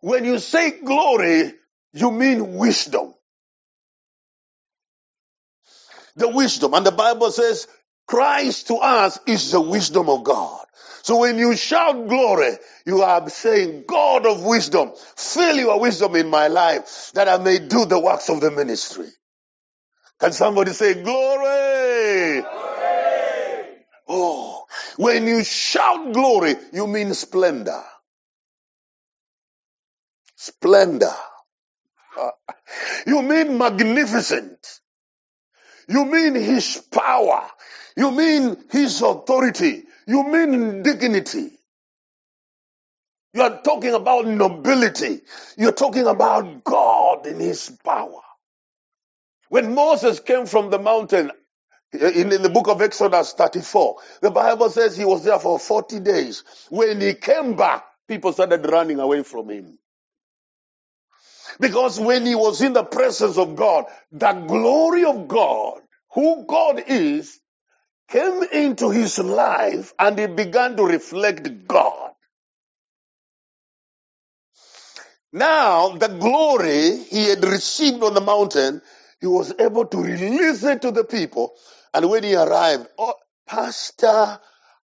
When 0.00 0.24
you 0.24 0.38
say 0.38 0.78
glory, 0.78 1.54
you 2.00 2.10
mean 2.12 2.54
wisdom. 2.56 3.14
The 6.16 6.28
wisdom. 6.28 6.74
And 6.74 6.86
the 6.86 6.92
Bible 6.92 7.30
says 7.30 7.68
Christ 8.06 8.68
to 8.68 8.76
us 8.76 9.18
is 9.26 9.52
the 9.52 9.60
wisdom 9.60 10.08
of 10.08 10.24
God. 10.24 10.64
So 11.02 11.18
when 11.18 11.38
you 11.38 11.56
shout 11.56 12.08
glory, 12.08 12.52
you 12.86 13.02
are 13.02 13.28
saying, 13.30 13.84
God 13.86 14.26
of 14.26 14.44
wisdom, 14.44 14.92
fill 15.16 15.56
your 15.56 15.80
wisdom 15.80 16.16
in 16.16 16.28
my 16.30 16.48
life 16.48 17.12
that 17.14 17.28
I 17.28 17.38
may 17.38 17.58
do 17.60 17.86
the 17.86 17.98
works 17.98 18.30
of 18.30 18.40
the 18.40 18.50
ministry. 18.50 19.08
Can 20.20 20.32
somebody 20.32 20.72
say 20.72 20.94
glory? 21.02 22.42
glory? 22.42 23.64
Oh, 24.08 24.64
when 24.96 25.26
you 25.26 25.44
shout 25.44 26.12
glory, 26.12 26.56
you 26.72 26.86
mean 26.86 27.14
splendor. 27.14 27.82
Splendor. 30.36 31.14
You 33.06 33.22
mean 33.22 33.58
magnificent. 33.58 34.80
You 35.88 36.04
mean 36.04 36.34
his 36.34 36.84
power. 36.92 37.48
You 37.96 38.10
mean 38.10 38.56
his 38.70 39.02
authority. 39.02 39.84
You 40.06 40.24
mean 40.24 40.82
dignity. 40.82 41.50
You 43.34 43.42
are 43.42 43.62
talking 43.62 43.94
about 43.94 44.26
nobility. 44.26 45.20
You're 45.56 45.72
talking 45.72 46.06
about 46.06 46.64
God 46.64 47.26
in 47.26 47.40
his 47.40 47.70
power. 47.84 48.22
When 49.48 49.74
Moses 49.74 50.20
came 50.20 50.46
from 50.46 50.70
the 50.70 50.78
mountain 50.78 51.30
eh, 51.94 52.10
in, 52.10 52.32
in, 52.32 52.42
the 52.42 52.50
book 52.50 52.68
of 52.68 52.82
Exodus 52.82 53.32
34, 53.34 53.96
the 54.22 54.30
Bible 54.30 54.70
says 54.70 54.96
he 54.96 55.04
was 55.04 55.24
there 55.24 55.38
for 55.38 55.58
40 55.58 56.00
days. 56.00 56.44
When 56.70 57.00
he 57.00 57.14
came 57.14 57.56
back, 57.56 57.84
people 58.08 58.32
started 58.32 58.66
running 58.70 59.00
away 59.00 59.22
from 59.22 59.50
him. 59.50 59.78
Because 61.60 62.00
when 62.00 62.26
he 62.26 62.34
was 62.34 62.62
in 62.62 62.74
the 62.74 62.84
presence 62.84 63.38
of 63.38 63.56
God, 63.56 63.86
the 64.12 64.32
glory 64.32 65.04
of 65.04 65.28
God, 65.28 65.80
who 66.14 66.44
God 66.46 66.84
is, 66.86 67.40
came 68.10 68.42
into 68.52 68.90
his 68.90 69.18
life 69.18 69.94
and 69.98 70.18
he 70.18 70.26
began 70.28 70.76
to 70.76 70.84
reflect 70.84 71.66
God. 71.68 72.12
Now, 75.32 75.90
the 75.90 76.08
glory 76.08 76.96
he 77.04 77.26
had 77.30 77.44
received 77.44 78.02
on 78.02 78.14
the 78.14 78.20
mountain, 78.22 78.82
he 79.20 79.28
was 79.28 79.54
able 79.60 79.86
to 79.86 79.98
release 79.98 80.64
it 80.64 80.82
to 80.82 80.92
the 80.92 81.04
people. 81.04 81.54
And 81.94 82.10
when 82.10 82.24
he 82.24 82.34
arrived, 82.36 82.88
oh, 82.98 83.14
Pastor 83.46 84.40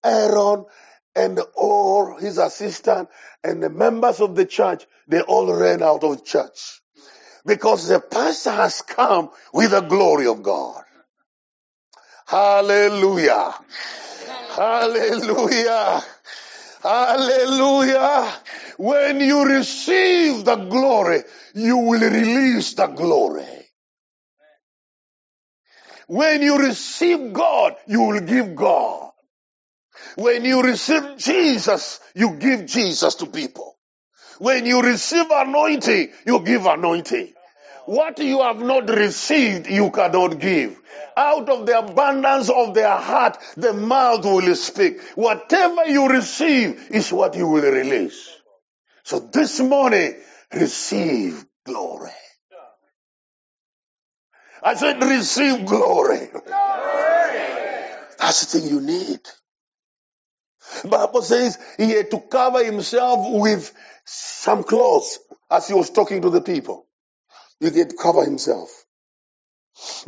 Aaron 0.05 0.67
and 1.16 1.40
all 1.57 2.16
his 2.18 2.38
assistant 2.38 3.09
and 3.44 3.62
the 3.62 3.70
members 3.70 4.20
of 4.20 4.37
the 4.37 4.46
church, 4.46 4.87
they 5.09 5.20
all 5.23 5.53
ran 5.55 5.83
out 5.83 6.05
of 6.05 6.25
church. 6.25 6.81
Because 7.46 7.88
the 7.88 8.01
pastor 8.01 8.53
has 8.53 8.83
come 8.83 9.31
with 9.55 9.73
the 9.73 9.81
glory 9.83 10.27
of 10.29 10.42
God. 10.42 10.83
Hallelujah. 12.27 13.55
Hallelujah. 14.38 16.03
Hallelujah. 16.83 18.33
When 18.79 19.20
you 19.20 19.44
receive 19.46 20.44
the 20.44 20.57
glory, 20.57 21.23
you 21.55 21.79
will 21.79 22.01
release 22.01 22.75
the 22.75 22.88
glory. 22.88 23.46
When 26.09 26.42
you 26.42 26.59
receive 26.59 27.33
God, 27.33 27.77
you 27.87 28.03
will 28.03 28.20
give 28.20 28.57
God. 28.57 29.10
When 30.16 30.44
you 30.44 30.62
receive 30.62 31.16
Jesus, 31.18 32.01
you 32.14 32.37
give 32.37 32.66
Jesus 32.66 33.16
to 33.16 33.27
people. 33.27 33.77
When 34.38 34.66
you 34.66 34.83
receive 34.83 35.27
anointing, 35.31 36.11
you 36.27 36.40
give 36.40 36.66
anointing. 36.66 37.33
What 37.87 38.18
you 38.18 38.40
have 38.42 38.61
not 38.61 38.88
received, 38.88 39.68
you 39.68 39.90
cannot 39.90 40.38
give. 40.38 40.81
Out 41.16 41.49
of 41.49 41.66
the 41.66 41.79
abundance 41.79 42.49
of 42.49 42.75
their 42.75 42.96
heart, 42.96 43.38
the 43.57 43.73
mouth 43.73 44.25
will 44.25 44.55
speak. 44.55 45.01
Whatever 45.14 45.87
you 45.87 46.09
receive 46.09 46.88
is 46.90 47.12
what 47.12 47.37
you 47.37 47.49
will 47.49 47.70
release. 47.70 48.31
So 49.05 49.18
this 49.20 49.61
morning, 49.61 50.16
receive 50.53 51.44
glory. 51.66 52.11
I 54.62 54.75
said, 54.75 55.03
receive 55.03 55.66
glory. 55.66 56.29
glory. 56.29 56.44
That's 58.18 58.53
the 58.53 58.61
thing 58.61 58.70
you 58.70 58.81
need. 58.81 59.20
Bible 60.88 61.22
says 61.22 61.59
he 61.78 61.92
had 61.92 62.11
to 62.12 62.20
cover 62.20 62.64
himself 62.64 63.20
with 63.30 63.72
some 64.04 64.64
clothes 64.64 65.18
as 65.50 65.68
he 65.68 65.74
was 65.74 65.90
talking 65.90 66.22
to 66.22 66.30
the 66.30 66.42
people. 66.42 66.87
He 67.61 67.70
did 67.70 67.94
cover 68.00 68.24
himself. 68.24 68.70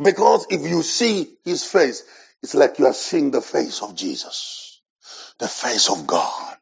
Because 0.03 0.47
if 0.49 0.61
you 0.69 0.83
see 0.83 1.35
his 1.45 1.63
face, 1.65 2.03
it's 2.43 2.55
like 2.55 2.79
you 2.79 2.87
are 2.87 2.93
seeing 2.93 3.31
the 3.31 3.41
face 3.41 3.81
of 3.81 3.95
Jesus, 3.95 4.81
the 5.39 5.47
face 5.47 5.89
of 5.89 6.07
God. 6.07 6.57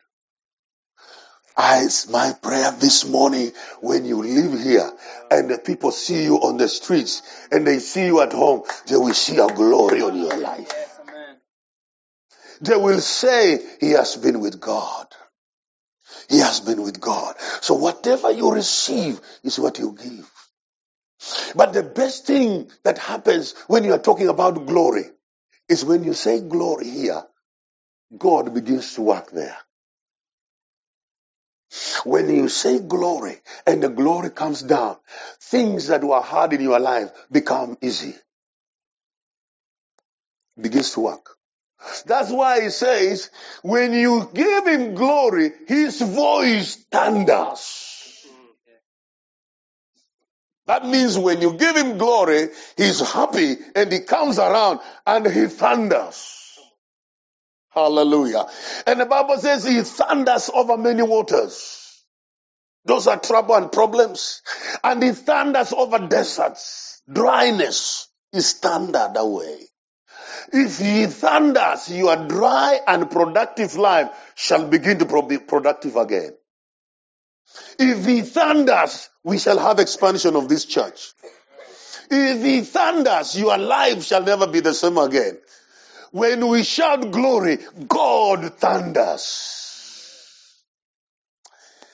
I, 1.57 1.83
it's 1.85 2.09
my 2.09 2.33
prayer 2.41 2.71
this 2.79 3.05
morning 3.07 3.51
when 3.81 4.05
you 4.05 4.23
live 4.23 4.61
here 4.61 4.91
and 5.31 5.49
the 5.49 5.59
people 5.59 5.91
see 5.91 6.23
you 6.25 6.37
on 6.37 6.57
the 6.57 6.67
streets 6.69 7.23
and 7.51 7.67
they 7.67 7.79
see 7.79 8.07
you 8.07 8.21
at 8.21 8.33
home, 8.33 8.63
they 8.87 8.97
will 8.97 9.13
see 9.13 9.37
a 9.39 9.47
glory 9.47 10.01
on 10.01 10.17
your 10.17 10.37
life. 10.37 10.80
They 12.61 12.77
will 12.77 13.01
say, 13.01 13.59
He 13.81 13.91
has 13.91 14.17
been 14.17 14.41
with 14.41 14.59
God. 14.61 15.07
He 16.29 16.39
has 16.39 16.61
been 16.61 16.81
with 16.83 16.99
God. 17.01 17.35
So 17.61 17.75
whatever 17.75 18.31
you 18.31 18.51
receive 18.53 19.21
is 19.43 19.59
what 19.59 19.79
you 19.79 19.93
give. 20.01 20.31
But 21.55 21.73
the 21.73 21.83
best 21.83 22.27
thing 22.27 22.71
that 22.83 22.97
happens 22.99 23.55
when 23.67 23.83
you 23.85 23.93
are 23.93 23.99
talking 23.99 24.29
about 24.29 24.65
glory 24.67 25.05
is 25.69 25.85
when 25.85 26.03
you 26.03 26.13
say 26.13 26.41
glory 26.41 26.89
here, 26.89 27.23
God 28.17 28.53
begins 28.53 28.95
to 28.95 29.03
work 29.03 29.31
there. 29.31 29.57
When 32.05 32.29
you 32.29 32.49
say 32.49 32.79
glory 32.79 33.37
and 33.67 33.83
the 33.83 33.89
glory 33.89 34.31
comes 34.31 34.61
down, 34.63 34.97
things 35.41 35.87
that 35.87 36.03
were 36.03 36.21
hard 36.21 36.53
in 36.53 36.61
your 36.61 36.79
life 36.79 37.11
become 37.31 37.77
easy. 37.81 38.15
Begins 40.59 40.91
to 40.93 41.01
work. 41.01 41.37
That's 42.05 42.31
why 42.31 42.61
he 42.61 42.69
says, 42.69 43.29
when 43.63 43.93
you 43.93 44.29
give 44.33 44.67
him 44.67 44.95
glory, 44.95 45.51
his 45.67 46.01
voice 46.01 46.75
thunders. 46.91 47.87
That 50.67 50.85
means 50.85 51.17
when 51.17 51.41
you 51.41 51.53
give 51.53 51.75
him 51.75 51.97
glory, 51.97 52.49
he's 52.77 52.99
happy 53.11 53.57
and 53.75 53.91
he 53.91 53.99
comes 54.01 54.39
around 54.39 54.79
and 55.05 55.25
he 55.25 55.47
thunders. 55.47 56.59
Hallelujah. 57.71 58.45
And 58.85 58.99
the 58.99 59.05
Bible 59.05 59.37
says 59.37 59.65
he 59.65 59.81
thunders 59.81 60.49
over 60.53 60.77
many 60.77 61.03
waters. 61.03 62.05
Those 62.85 63.07
are 63.07 63.19
trouble 63.19 63.55
and 63.55 63.71
problems. 63.71 64.41
And 64.83 65.01
he 65.01 65.11
thunders 65.11 65.73
over 65.73 65.99
deserts. 66.07 67.01
Dryness 67.11 68.07
is 68.33 68.53
thundered 68.53 69.15
away. 69.15 69.70
If 70.51 70.79
he 70.79 71.05
thunders, 71.07 71.89
your 71.89 72.27
dry 72.27 72.79
and 72.87 73.09
productive 73.09 73.75
life 73.75 74.09
shall 74.35 74.67
begin 74.67 74.99
to 74.99 75.23
be 75.27 75.37
productive 75.37 75.95
again. 75.95 76.35
If 77.79 78.05
he 78.05 78.21
thunders, 78.21 79.09
we 79.23 79.37
shall 79.37 79.59
have 79.59 79.79
expansion 79.79 80.35
of 80.35 80.47
this 80.49 80.65
church. 80.65 81.13
If 82.09 82.43
he 82.43 82.61
thunders, 82.61 83.37
your 83.39 83.57
life 83.57 84.03
shall 84.03 84.23
never 84.23 84.47
be 84.47 84.59
the 84.59 84.73
same 84.73 84.97
again. 84.97 85.37
When 86.11 86.47
we 86.47 86.63
shout 86.63 87.11
glory, 87.11 87.59
God 87.87 88.53
thunders. 88.55 89.57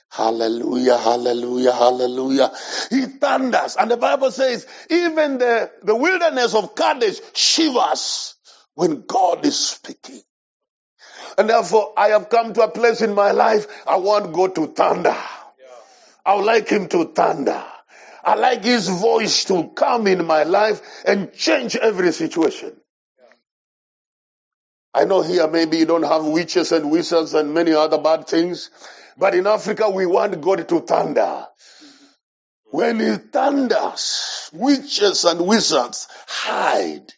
Hallelujah, 0.09 0.97
hallelujah, 0.97 1.73
hallelujah. 1.73 2.51
He 2.89 3.05
thunders. 3.05 3.75
And 3.75 3.91
the 3.91 3.97
Bible 3.97 4.31
says, 4.31 4.65
even 4.89 5.37
the, 5.37 5.69
the 5.83 5.95
wilderness 5.95 6.55
of 6.55 6.73
Kadesh 6.73 7.19
shivers 7.35 8.33
when 8.77 9.01
God 9.07 9.43
is 9.43 9.57
speaking. 9.57 10.21
And 11.35 11.49
therefore, 11.49 11.93
I 11.97 12.09
have 12.09 12.29
come 12.29 12.53
to 12.53 12.61
a 12.61 12.69
place 12.69 13.01
in 13.01 13.15
my 13.15 13.31
life, 13.31 13.65
I 13.87 13.95
want 13.95 14.33
God 14.33 14.53
to 14.53 14.67
thunder. 14.67 15.17
I 16.23 16.35
would 16.35 16.45
like 16.45 16.69
Him 16.69 16.87
to 16.89 17.05
thunder. 17.05 17.65
I 18.23 18.35
like 18.35 18.63
His 18.63 18.87
voice 18.87 19.45
to 19.45 19.71
come 19.75 20.05
in 20.05 20.27
my 20.27 20.43
life 20.43 20.79
and 21.05 21.33
change 21.33 21.75
every 21.75 22.11
situation. 22.11 22.77
I 24.93 25.05
know 25.05 25.23
here 25.23 25.47
maybe 25.47 25.77
you 25.77 25.87
don't 25.87 26.03
have 26.03 26.25
witches 26.25 26.71
and 26.71 26.91
wizards 26.91 27.33
and 27.33 27.55
many 27.55 27.73
other 27.73 27.97
bad 27.97 28.27
things, 28.27 28.69
but 29.17 29.33
in 29.33 29.47
Africa 29.47 29.89
we 29.89 30.05
want 30.05 30.39
God 30.39 30.69
to 30.69 30.81
thunder. 30.81 31.47
When 32.65 32.99
He 32.99 33.15
thunders, 33.15 34.51
witches 34.53 35.25
and 35.25 35.47
wizards 35.47 36.07
hide. 36.27 37.11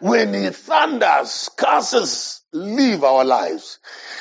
When 0.00 0.34
He 0.34 0.50
thunders, 0.50 1.50
curses 1.56 2.38
leave 2.52 3.04
our 3.04 3.24
lives. 3.24 3.78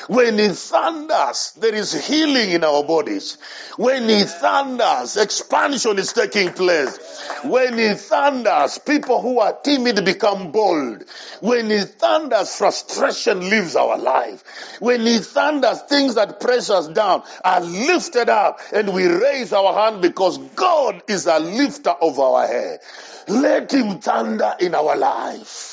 When 0.07 0.37
he 0.37 0.49
thunders, 0.49 1.53
there 1.59 1.73
is 1.73 1.93
healing 2.07 2.51
in 2.51 2.63
our 2.63 2.83
bodies. 2.83 3.37
When 3.77 4.09
he 4.09 4.23
thunders, 4.23 5.17
expansion 5.17 5.97
is 5.97 6.13
taking 6.13 6.51
place. 6.51 6.97
When 7.43 7.77
he 7.77 7.93
thunders, 7.93 8.79
people 8.79 9.21
who 9.21 9.39
are 9.39 9.53
timid 9.63 10.03
become 10.03 10.51
bold. 10.51 11.05
When 11.41 11.69
he 11.69 11.79
thunders, 11.79 12.55
frustration 12.55 13.49
leaves 13.49 13.75
our 13.75 13.97
life. 13.97 14.43
When 14.79 15.01
he 15.05 15.19
thunders, 15.19 15.81
things 15.83 16.15
that 16.15 16.39
press 16.39 16.69
us 16.69 16.87
down 16.89 17.23
are 17.45 17.61
lifted 17.61 18.29
up 18.29 18.59
and 18.73 18.93
we 18.93 19.05
raise 19.07 19.53
our 19.53 19.73
hand 19.73 20.01
because 20.01 20.37
God 20.37 21.01
is 21.07 21.27
a 21.27 21.39
lifter 21.39 21.91
of 21.91 22.19
our 22.19 22.45
head. 22.45 22.79
Let 23.27 23.71
him 23.73 23.99
thunder 23.99 24.55
in 24.59 24.75
our 24.75 24.95
life. 24.97 25.66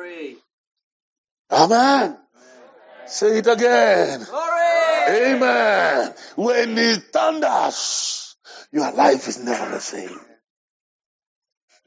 Glory. 0.00 0.36
Amen. 1.52 2.16
Say 3.06 3.38
it 3.38 3.46
again. 3.46 4.24
Glory. 4.24 5.34
Amen. 5.34 6.14
When 6.36 6.78
it 6.78 7.02
thunders, 7.12 8.36
your 8.72 8.92
life 8.92 9.28
is 9.28 9.42
never 9.44 9.70
the 9.70 9.80
same. 9.80 10.18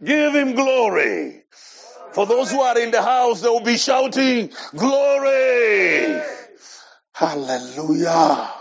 Give 0.03 0.35
him 0.35 0.53
glory. 0.53 1.43
For 2.13 2.27
those 2.27 2.51
who 2.51 2.61
are 2.61 2.77
in 2.77 2.91
the 2.91 3.01
house, 3.01 3.41
they 3.41 3.49
will 3.49 3.63
be 3.63 3.77
shouting, 3.77 4.51
Glory! 4.75 6.21
Hallelujah. 7.13 8.51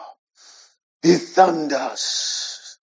He 1.02 1.16
thunders. 1.16 2.78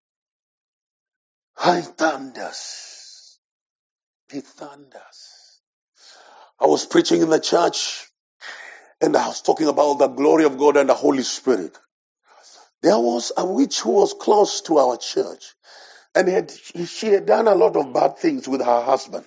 He 1.63 1.81
thunders. 1.81 3.39
He 4.31 4.41
thunders. 4.41 5.38
I 6.61 6.67
was 6.67 6.85
preaching 6.85 7.21
in 7.21 7.29
the 7.29 7.39
church 7.39 8.07
and 9.01 9.15
I 9.17 9.27
was 9.27 9.41
talking 9.41 9.67
about 9.67 9.99
the 9.99 10.07
glory 10.07 10.45
of 10.45 10.57
God 10.57 10.77
and 10.77 10.89
the 10.89 10.95
Holy 10.95 11.23
Spirit. 11.23 11.77
There 12.83 12.99
was 12.99 13.31
a 13.37 13.45
witch 13.45 13.81
who 13.81 13.91
was 13.91 14.13
close 14.13 14.61
to 14.63 14.79
our 14.79 14.97
church. 14.97 15.55
And 16.15 16.27
had, 16.29 16.51
she 16.87 17.07
had 17.07 17.25
done 17.27 17.47
a 17.47 17.55
lot 17.55 17.75
of 17.77 17.93
bad 17.93 18.17
things 18.19 18.47
with 18.47 18.61
her 18.61 18.81
husband. 18.83 19.25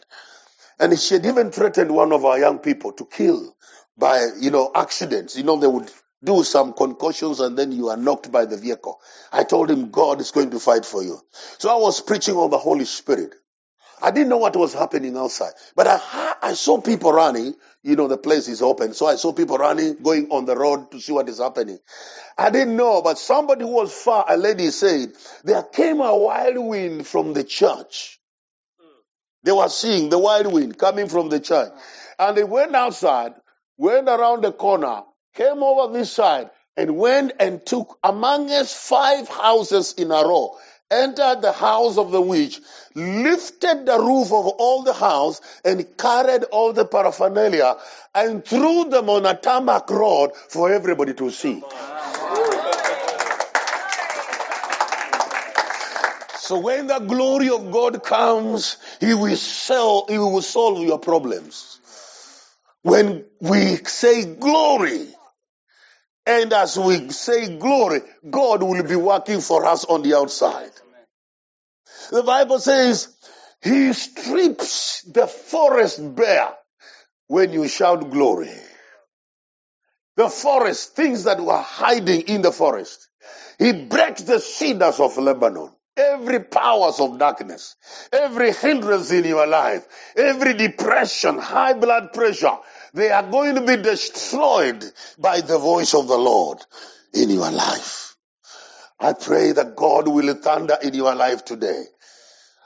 And 0.80 0.98
she 0.98 1.14
had 1.14 1.26
even 1.26 1.52
threatened 1.52 1.92
one 1.92 2.12
of 2.12 2.24
our 2.24 2.38
young 2.38 2.58
people 2.60 2.92
to 2.94 3.06
kill 3.06 3.56
by, 3.98 4.26
you 4.40 4.50
know, 4.50 4.70
accidents. 4.74 5.36
You 5.36 5.44
know, 5.44 5.56
they 5.58 5.68
would 5.68 5.90
do 6.24 6.44
some 6.44 6.74
concussions 6.74 7.40
and 7.40 7.58
then 7.58 7.72
you 7.72 7.88
are 7.90 7.96
knocked 7.98 8.32
by 8.32 8.46
the 8.46 8.56
vehicle. 8.58 9.00
I 9.32 9.44
told 9.44 9.70
him 9.70 9.90
God 9.90 10.20
is 10.20 10.32
going 10.32 10.50
to 10.50 10.60
fight 10.60 10.86
for 10.86 11.02
you. 11.02 11.20
So 11.58 11.70
I 11.70 11.80
was 11.80 12.00
preaching 12.00 12.36
on 12.36 12.50
the 12.50 12.58
Holy 12.58 12.86
Spirit. 12.86 13.34
I 14.02 14.10
didn't 14.10 14.30
know 14.30 14.38
what 14.38 14.56
was 14.56 14.74
happening 14.74 15.16
outside, 15.16 15.52
but 15.76 15.86
I, 15.86 16.34
I 16.42 16.54
saw 16.54 16.80
people 16.80 17.12
running. 17.12 17.54
You 17.84 17.96
know, 17.96 18.08
the 18.08 18.18
place 18.18 18.48
is 18.48 18.60
open. 18.60 18.94
So 18.94 19.06
I 19.06 19.14
saw 19.14 19.32
people 19.32 19.58
running, 19.58 20.02
going 20.02 20.28
on 20.30 20.44
the 20.44 20.56
road 20.56 20.90
to 20.90 21.00
see 21.00 21.12
what 21.12 21.28
is 21.28 21.38
happening. 21.38 21.78
I 22.36 22.50
didn't 22.50 22.76
know, 22.76 23.00
but 23.02 23.18
somebody 23.18 23.62
who 23.64 23.72
was 23.72 23.92
far, 23.92 24.24
a 24.28 24.36
lady 24.36 24.70
said, 24.70 25.12
there 25.44 25.62
came 25.62 26.00
a 26.00 26.16
wild 26.16 26.58
wind 26.58 27.06
from 27.06 27.32
the 27.32 27.44
church. 27.44 28.18
They 29.44 29.52
were 29.52 29.68
seeing 29.68 30.08
the 30.08 30.18
wild 30.18 30.52
wind 30.52 30.78
coming 30.78 31.08
from 31.08 31.28
the 31.28 31.40
church. 31.40 31.72
And 32.18 32.36
they 32.36 32.44
went 32.44 32.74
outside, 32.74 33.34
went 33.76 34.08
around 34.08 34.42
the 34.42 34.52
corner, 34.52 35.02
came 35.34 35.62
over 35.62 35.92
this 35.92 36.12
side, 36.12 36.50
and 36.76 36.96
went 36.96 37.32
and 37.38 37.64
took 37.64 37.98
among 38.02 38.50
us 38.50 38.72
five 38.72 39.28
houses 39.28 39.94
in 39.98 40.10
a 40.10 40.22
row 40.26 40.56
entered 40.92 41.40
the 41.42 41.52
house 41.52 41.96
of 41.98 42.12
the 42.12 42.20
witch, 42.20 42.60
lifted 42.94 43.86
the 43.86 43.98
roof 43.98 44.26
of 44.26 44.46
all 44.46 44.82
the 44.82 44.92
house, 44.92 45.40
and 45.64 45.96
carried 45.96 46.44
all 46.44 46.72
the 46.72 46.84
paraphernalia 46.84 47.76
and 48.14 48.44
threw 48.44 48.84
them 48.90 49.08
on 49.08 49.24
a 49.26 49.34
tarmac 49.34 49.88
road 49.90 50.32
for 50.36 50.70
everybody 50.70 51.14
to 51.14 51.30
see. 51.30 51.62
So 56.36 56.58
when 56.58 56.86
the 56.86 56.98
glory 56.98 57.48
of 57.48 57.70
God 57.70 58.02
comes, 58.02 58.76
He 59.00 59.14
will 59.14 59.36
sell, 59.36 60.04
He 60.08 60.18
will 60.18 60.42
solve 60.42 60.80
your 60.80 60.98
problems. 60.98 61.80
When 62.82 63.24
we 63.40 63.76
say 63.76 64.24
glory, 64.24 65.06
and 66.26 66.52
as 66.52 66.78
we 66.78 67.10
say 67.10 67.56
glory, 67.56 68.00
God 68.28 68.62
will 68.62 68.82
be 68.82 68.96
working 68.96 69.40
for 69.40 69.64
us 69.66 69.84
on 69.84 70.02
the 70.02 70.16
outside. 70.16 70.70
The 72.10 72.22
Bible 72.22 72.58
says, 72.58 73.14
He 73.62 73.92
strips 73.92 75.02
the 75.02 75.26
forest 75.26 76.14
bare 76.14 76.54
when 77.26 77.52
you 77.52 77.66
shout 77.68 78.10
glory. 78.10 78.52
The 80.16 80.28
forest, 80.28 80.94
things 80.94 81.24
that 81.24 81.40
were 81.40 81.60
hiding 81.60 82.22
in 82.22 82.42
the 82.42 82.52
forest. 82.52 83.08
He 83.58 83.72
breaks 83.72 84.22
the 84.22 84.40
cedars 84.40 85.00
of 85.00 85.16
Lebanon. 85.16 85.70
Every 85.96 86.40
powers 86.40 87.00
of 87.00 87.18
darkness, 87.18 87.76
every 88.12 88.52
hindrance 88.52 89.10
in 89.10 89.24
your 89.24 89.46
life, 89.46 89.86
every 90.16 90.54
depression, 90.54 91.36
high 91.38 91.74
blood 91.74 92.14
pressure, 92.14 92.56
they 92.94 93.10
are 93.10 93.22
going 93.30 93.54
to 93.54 93.62
be 93.62 93.76
destroyed 93.76 94.84
by 95.18 95.40
the 95.40 95.58
voice 95.58 95.94
of 95.94 96.08
the 96.08 96.18
Lord 96.18 96.58
in 97.14 97.30
your 97.30 97.50
life. 97.50 98.16
I 99.00 99.14
pray 99.14 99.52
that 99.52 99.76
God 99.76 100.08
will 100.08 100.34
thunder 100.34 100.78
in 100.82 100.94
your 100.94 101.14
life 101.14 101.44
today. 101.44 101.84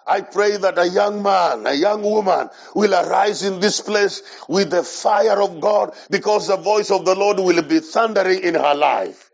I 0.06 0.20
pray 0.20 0.56
that 0.56 0.78
a 0.78 0.88
young 0.88 1.22
man, 1.22 1.66
a 1.66 1.74
young 1.74 2.02
woman 2.02 2.48
will 2.74 2.94
arise 2.94 3.42
in 3.42 3.58
this 3.58 3.80
place 3.80 4.22
with 4.48 4.70
the 4.70 4.84
fire 4.84 5.42
of 5.42 5.60
God 5.60 5.94
because 6.10 6.46
the 6.46 6.56
voice 6.56 6.90
of 6.92 7.04
the 7.04 7.16
Lord 7.16 7.38
will 7.40 7.62
be 7.62 7.80
thundering 7.80 8.42
in 8.42 8.54
her 8.54 8.74
life. 8.74 9.30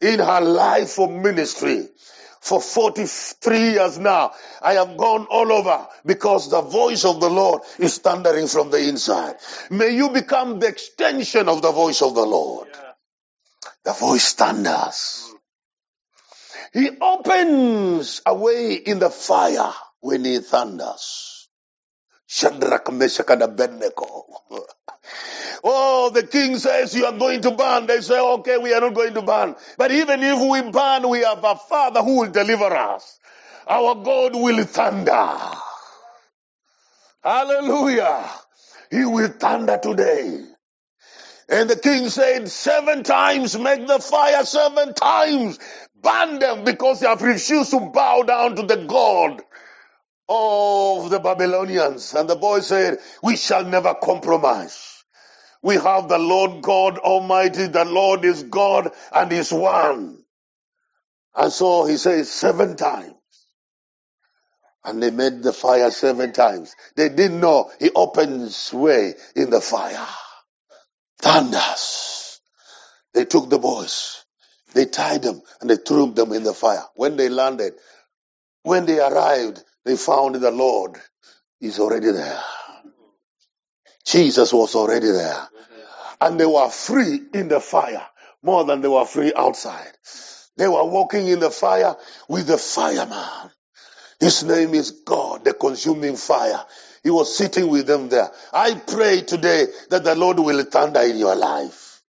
In 0.00 0.18
her 0.18 0.40
life 0.42 0.90
for 0.90 1.08
ministry. 1.08 1.88
For 2.44 2.60
43 2.60 3.58
years 3.72 3.98
now, 3.98 4.32
I 4.60 4.74
have 4.74 4.98
gone 4.98 5.26
all 5.30 5.50
over 5.50 5.88
because 6.04 6.50
the 6.50 6.60
voice 6.60 7.06
of 7.06 7.18
the 7.18 7.30
Lord 7.30 7.62
is 7.78 7.96
thundering 7.98 8.48
from 8.48 8.70
the 8.70 8.86
inside. 8.86 9.36
May 9.70 9.96
you 9.96 10.10
become 10.10 10.58
the 10.60 10.68
extension 10.68 11.48
of 11.48 11.62
the 11.62 11.72
voice 11.72 12.02
of 12.02 12.14
the 12.14 12.26
Lord. 12.26 12.68
The 13.84 13.94
voice 13.94 14.34
thunders. 14.34 15.32
He 16.74 16.90
opens 17.00 18.22
a 18.26 18.34
way 18.34 18.74
in 18.74 18.98
the 18.98 19.10
fire 19.10 19.72
when 20.00 20.24
he 20.26 20.38
thunders. 20.40 21.48
Shadrach, 22.26 22.92
Meshach, 22.92 23.30
and 23.30 23.42
Abednego. 23.42 24.26
Oh, 25.64 26.10
the 26.10 26.26
king 26.26 26.58
says 26.58 26.94
you 26.94 27.06
are 27.06 27.18
going 27.18 27.42
to 27.42 27.52
burn. 27.52 27.86
They 27.86 28.00
say, 28.00 28.20
okay, 28.20 28.58
we 28.58 28.74
are 28.74 28.80
not 28.80 28.94
going 28.94 29.14
to 29.14 29.22
burn. 29.22 29.56
But 29.78 29.92
even 29.92 30.22
if 30.22 30.40
we 30.40 30.70
burn, 30.70 31.08
we 31.08 31.20
have 31.20 31.44
a 31.44 31.56
father 31.56 32.02
who 32.02 32.20
will 32.20 32.30
deliver 32.30 32.66
us. 32.74 33.18
Our 33.68 33.96
God 33.96 34.34
will 34.34 34.64
thunder. 34.64 35.38
Hallelujah. 37.22 38.28
He 38.90 39.04
will 39.04 39.28
thunder 39.28 39.78
today. 39.82 40.44
And 41.48 41.70
the 41.70 41.76
king 41.76 42.08
said, 42.08 42.48
seven 42.50 43.02
times, 43.04 43.58
make 43.58 43.86
the 43.86 43.98
fire 44.00 44.44
seven 44.44 44.94
times. 44.94 45.58
Burn 46.02 46.38
them 46.38 46.64
because 46.64 47.00
they 47.00 47.08
have 47.08 47.22
refused 47.22 47.70
to 47.70 47.80
bow 47.80 48.22
down 48.22 48.56
to 48.56 48.62
the 48.64 48.84
God 48.86 49.42
of 50.28 51.10
the 51.10 51.20
Babylonians. 51.20 52.14
And 52.14 52.28
the 52.28 52.36
boy 52.36 52.60
said, 52.60 52.98
we 53.22 53.36
shall 53.36 53.64
never 53.64 53.94
compromise. 53.94 54.93
We 55.64 55.76
have 55.76 56.08
the 56.08 56.18
Lord 56.20 56.62
God 56.62 56.98
Almighty. 56.98 57.68
The 57.68 57.86
Lord 57.86 58.24
is 58.26 58.44
God 58.44 58.92
and 59.14 59.32
is 59.32 59.52
one. 59.52 60.24
And 61.36 61.52
so 61.52 61.86
he 61.86 61.96
says 61.98 62.30
seven 62.30 62.76
times. 62.76 63.14
And 64.84 65.02
they 65.02 65.10
made 65.10 65.42
the 65.42 65.52
fire 65.52 65.90
seven 65.90 66.32
times. 66.32 66.74
They 66.96 67.08
didn't 67.10 67.40
know 67.40 67.72
he 67.80 67.90
opens 67.94 68.72
way 68.72 69.14
in 69.36 69.50
the 69.50 69.60
fire. 69.60 70.06
Thunders. 71.20 72.40
They 73.14 73.24
took 73.26 73.50
the 73.50 73.58
boys, 73.58 74.24
They 74.74 74.86
tied 74.86 75.22
them 75.22 75.42
and 75.60 75.70
they 75.70 75.76
threw 75.76 76.12
them 76.12 76.32
in 76.32 76.44
the 76.44 76.54
fire. 76.54 76.84
When 76.96 77.16
they 77.16 77.28
landed, 77.28 77.74
when 78.62 78.86
they 78.86 79.00
arrived, 79.00 79.62
they 79.84 79.96
found 79.96 80.36
the 80.36 80.50
Lord 80.52 80.96
is 81.60 81.80
already 81.80 82.12
there. 82.12 82.42
Jesus 84.04 84.52
was 84.52 84.74
already 84.74 85.10
there. 85.10 85.48
And 86.20 86.40
they 86.40 86.46
were 86.46 86.70
free 86.70 87.20
in 87.34 87.48
the 87.48 87.60
fire 87.60 88.06
more 88.42 88.64
than 88.64 88.80
they 88.80 88.88
were 88.88 89.06
free 89.06 89.32
outside. 89.36 89.92
They 90.56 90.68
were 90.68 90.84
walking 90.84 91.28
in 91.28 91.40
the 91.40 91.50
fire 91.50 91.96
with 92.28 92.46
the 92.46 92.58
fireman. 92.58 93.50
His 94.20 94.44
name 94.44 94.74
is 94.74 94.90
God, 94.92 95.44
the 95.44 95.54
consuming 95.54 96.16
fire. 96.16 96.64
He 97.02 97.10
was 97.10 97.36
sitting 97.36 97.68
with 97.68 97.86
them 97.86 98.08
there. 98.08 98.30
I 98.52 98.74
pray 98.74 99.22
today 99.22 99.66
that 99.90 100.04
the 100.04 100.14
Lord 100.14 100.38
will 100.40 100.64
thunder 100.64 101.00
in 101.02 101.18
your 101.18 101.36
life. 101.36 102.02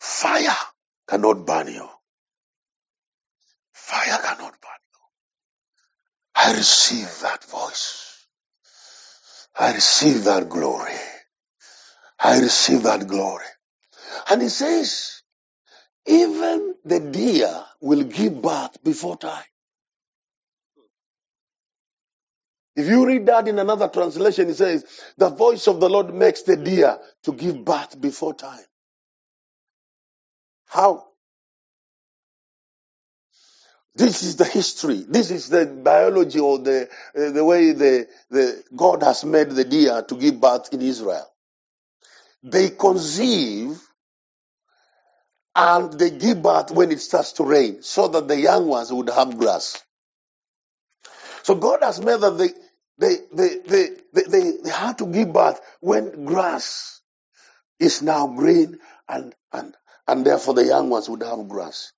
Fire 0.00 0.56
cannot 1.08 1.46
burn 1.46 1.68
you. 1.68 1.88
Fire 3.74 4.18
cannot 4.22 4.38
burn 4.38 4.80
you. 4.92 5.00
I 6.36 6.54
receive 6.56 7.10
that 7.22 7.44
voice. 7.44 8.11
I 9.58 9.74
receive 9.74 10.24
that 10.24 10.48
glory. 10.48 10.94
I 12.20 12.40
receive 12.40 12.84
that 12.84 13.08
glory. 13.08 13.46
And 14.30 14.42
he 14.42 14.48
says, 14.50 15.22
even 16.06 16.74
the 16.84 17.00
deer 17.00 17.64
will 17.80 18.04
give 18.04 18.42
birth 18.42 18.82
before 18.84 19.16
time. 19.18 19.44
If 22.76 22.88
you 22.88 23.06
read 23.06 23.26
that 23.26 23.48
in 23.48 23.58
another 23.58 23.88
translation, 23.88 24.50
it 24.50 24.56
says, 24.56 24.84
the 25.18 25.30
voice 25.30 25.68
of 25.68 25.80
the 25.80 25.90
Lord 25.90 26.14
makes 26.14 26.42
the 26.42 26.56
deer 26.56 26.98
to 27.24 27.32
give 27.32 27.64
birth 27.64 28.00
before 28.00 28.34
time. 28.34 28.64
How? 30.66 31.06
This 33.94 34.22
is 34.22 34.36
the 34.36 34.44
history. 34.46 35.04
This 35.06 35.30
is 35.30 35.48
the 35.50 35.66
biology 35.66 36.40
or 36.40 36.58
the, 36.58 36.88
uh, 37.16 37.30
the 37.30 37.44
way 37.44 37.72
the, 37.72 38.08
the 38.30 38.64
God 38.74 39.02
has 39.02 39.24
made 39.24 39.50
the 39.50 39.64
deer 39.64 40.02
to 40.02 40.14
give 40.16 40.40
birth 40.40 40.72
in 40.72 40.80
Israel. 40.82 41.28
They 42.42 42.70
conceive 42.70 43.80
and 45.54 45.92
they 45.94 46.10
give 46.10 46.42
birth 46.42 46.70
when 46.70 46.90
it 46.90 47.00
starts 47.00 47.32
to 47.34 47.44
rain 47.44 47.82
so 47.82 48.08
that 48.08 48.28
the 48.28 48.40
young 48.40 48.66
ones 48.66 48.92
would 48.92 49.10
have 49.10 49.38
grass. 49.38 49.82
So 51.42 51.54
God 51.56 51.80
has 51.82 52.00
made 52.00 52.20
that 52.20 52.38
they, 52.38 52.50
they, 52.98 53.16
they, 53.32 53.58
they, 53.66 53.88
they, 54.14 54.22
they, 54.22 54.52
they 54.64 54.70
have 54.70 54.96
to 54.98 55.06
give 55.06 55.32
birth 55.32 55.60
when 55.80 56.24
grass 56.24 57.00
is 57.80 58.02
now 58.02 58.28
green 58.28 58.78
and, 59.08 59.34
and, 59.52 59.74
and 60.08 60.24
therefore 60.26 60.54
the 60.54 60.64
young 60.64 60.90
ones 60.90 61.08
would 61.10 61.22
have 61.22 61.48
grass. 61.48 61.92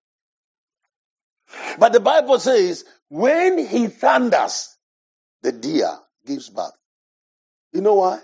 But 1.78 1.92
the 1.92 2.00
Bible 2.00 2.38
says 2.38 2.84
when 3.08 3.58
he 3.58 3.88
thunders, 3.88 4.76
the 5.42 5.52
deer 5.52 5.90
gives 6.26 6.50
birth. 6.50 6.72
You 7.72 7.80
know 7.82 7.94
why? 7.94 8.20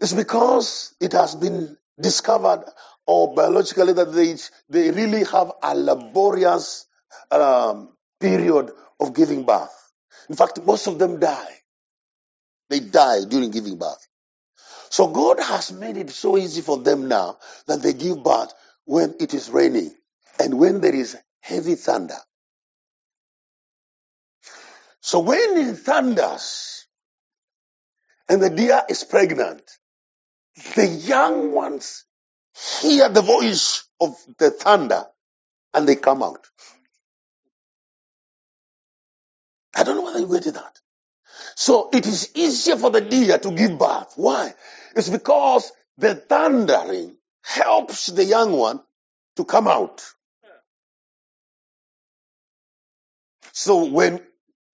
It's 0.00 0.12
because 0.12 0.94
it 1.00 1.12
has 1.12 1.34
been 1.34 1.76
discovered 2.00 2.64
or 3.06 3.34
biologically 3.34 3.94
that 3.94 4.12
they, 4.12 4.36
they 4.68 4.90
really 4.90 5.24
have 5.24 5.52
a 5.62 5.74
laborious 5.74 6.86
um, 7.30 7.90
period 8.20 8.70
of 9.00 9.14
giving 9.14 9.44
birth. 9.44 9.74
In 10.28 10.36
fact, 10.36 10.62
most 10.64 10.86
of 10.86 10.98
them 10.98 11.18
die. 11.18 11.48
They 12.70 12.80
die 12.80 13.24
during 13.28 13.50
giving 13.50 13.78
birth. 13.78 14.06
So 14.90 15.08
God 15.08 15.40
has 15.40 15.72
made 15.72 15.96
it 15.96 16.10
so 16.10 16.36
easy 16.38 16.62
for 16.62 16.78
them 16.78 17.08
now 17.08 17.38
that 17.66 17.82
they 17.82 17.92
give 17.92 18.22
birth 18.22 18.52
when 18.84 19.14
it 19.20 19.34
is 19.34 19.50
raining 19.50 19.92
and 20.40 20.58
when 20.58 20.80
there 20.80 20.94
is 20.94 21.16
heavy 21.40 21.74
thunder. 21.74 22.16
So 25.08 25.20
when 25.20 25.56
it 25.56 25.74
thunders 25.78 26.86
and 28.28 28.42
the 28.42 28.50
deer 28.50 28.82
is 28.90 29.04
pregnant, 29.04 29.62
the 30.74 30.86
young 30.86 31.50
ones 31.52 32.04
hear 32.82 33.08
the 33.08 33.22
voice 33.22 33.88
of 34.02 34.14
the 34.36 34.50
thunder 34.50 35.06
and 35.72 35.88
they 35.88 35.96
come 35.96 36.22
out. 36.22 36.46
I 39.74 39.82
don't 39.82 39.96
know 39.96 40.04
whether 40.04 40.20
you 40.20 40.28
get 40.28 40.52
that. 40.52 40.78
So 41.56 41.88
it 41.90 42.06
is 42.06 42.30
easier 42.34 42.76
for 42.76 42.90
the 42.90 43.00
deer 43.00 43.38
to 43.38 43.50
give 43.52 43.78
birth. 43.78 44.12
Why? 44.16 44.52
It's 44.94 45.08
because 45.08 45.72
the 45.96 46.16
thundering 46.16 47.16
helps 47.42 48.08
the 48.08 48.26
young 48.26 48.52
one 48.52 48.82
to 49.36 49.46
come 49.46 49.68
out. 49.68 50.04
So 53.54 53.86
when 53.86 54.20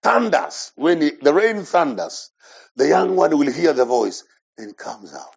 thunders, 0.05 0.73
when 0.77 1.03
it, 1.03 1.25
the 1.25 1.35
rain 1.35 1.64
thunders, 1.64 2.31
the 2.77 2.88
young 2.88 3.17
one 3.17 3.38
will 3.38 3.53
hear 3.53 3.75
the 3.75 3.87
voice 3.87 4.25
and 4.59 4.77
comes 4.79 5.14
out. 5.14 5.37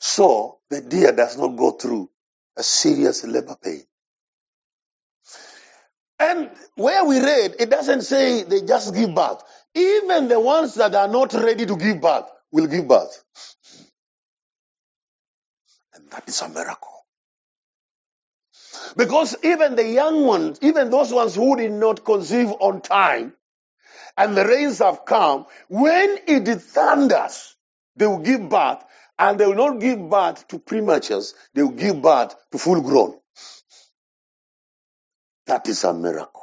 So 0.00 0.58
the 0.70 0.82
deer 0.82 1.12
does 1.12 1.38
not 1.38 1.56
go 1.56 1.72
through 1.72 2.10
a 2.58 2.64
serious 2.64 3.24
labor 3.24 3.56
pain. 3.62 3.82
And 6.20 6.50
where 6.76 7.04
we 7.04 7.20
read, 7.20 7.56
it 7.60 7.70
doesn't 7.70 8.02
say 8.02 8.44
they 8.44 8.62
just 8.62 8.94
give 8.94 9.14
birth. 9.14 9.42
Even 9.74 10.28
the 10.28 10.40
ones 10.40 10.74
that 10.76 10.94
are 10.94 11.08
not 11.08 11.34
ready 11.34 11.66
to 11.66 11.76
give 11.76 12.00
birth 12.00 12.26
will 12.52 12.66
give 12.68 12.88
birth. 12.88 13.24
And 15.94 16.10
that 16.10 16.28
is 16.28 16.42
a 16.42 16.48
miracle. 16.50 16.93
Because 18.96 19.36
even 19.42 19.76
the 19.76 19.88
young 19.88 20.24
ones, 20.26 20.58
even 20.62 20.90
those 20.90 21.12
ones 21.12 21.34
who 21.34 21.56
did 21.56 21.72
not 21.72 22.04
conceive 22.04 22.50
on 22.60 22.80
time, 22.80 23.34
and 24.16 24.36
the 24.36 24.46
rains 24.46 24.78
have 24.78 25.04
come, 25.04 25.46
when 25.68 26.18
it 26.26 26.46
thunders, 26.60 27.56
they 27.96 28.06
will 28.06 28.18
give 28.18 28.48
birth, 28.48 28.84
and 29.18 29.38
they 29.38 29.46
will 29.46 29.54
not 29.54 29.80
give 29.80 30.08
birth 30.08 30.46
to 30.48 30.58
prematures, 30.58 31.34
they 31.54 31.62
will 31.62 31.70
give 31.70 32.00
birth 32.00 32.34
to 32.52 32.58
full 32.58 32.80
grown. 32.80 33.18
That 35.46 35.68
is 35.68 35.84
a 35.84 35.92
miracle. 35.92 36.42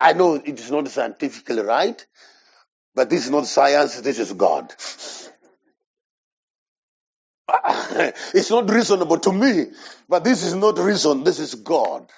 I 0.00 0.12
know 0.12 0.34
it 0.34 0.58
is 0.58 0.70
not 0.70 0.88
scientifically 0.88 1.62
right, 1.62 2.04
but 2.94 3.10
this 3.10 3.24
is 3.24 3.30
not 3.30 3.46
science, 3.46 4.00
this 4.00 4.18
is 4.18 4.32
God. 4.32 4.74
it's 8.34 8.50
not 8.50 8.70
reasonable 8.70 9.18
to 9.20 9.32
me, 9.32 9.66
but 10.08 10.24
this 10.24 10.44
is 10.44 10.54
not 10.54 10.78
reason, 10.78 11.24
this 11.24 11.38
is 11.38 11.54
God. 11.56 12.10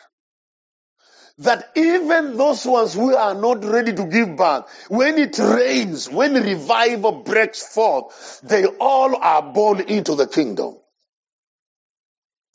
That 1.38 1.70
even 1.76 2.36
those 2.36 2.66
ones 2.66 2.94
who 2.94 3.14
are 3.16 3.34
not 3.34 3.64
ready 3.64 3.92
to 3.94 4.06
give 4.06 4.36
birth, 4.36 4.66
when 4.88 5.18
it 5.18 5.38
rains, 5.38 6.08
when 6.10 6.34
revival 6.34 7.12
breaks 7.22 7.62
forth, 7.74 8.40
they 8.42 8.66
all 8.66 9.16
are 9.16 9.42
born 9.42 9.80
into 9.80 10.16
the 10.16 10.26
kingdom. 10.26 10.76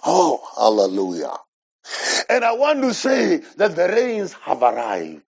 Oh, 0.05 0.41
hallelujah. 0.57 1.35
And 2.29 2.43
I 2.45 2.53
want 2.53 2.81
to 2.83 2.93
say 2.93 3.37
that 3.57 3.75
the 3.75 3.87
rains 3.87 4.33
have 4.33 4.63
arrived. 4.63 5.23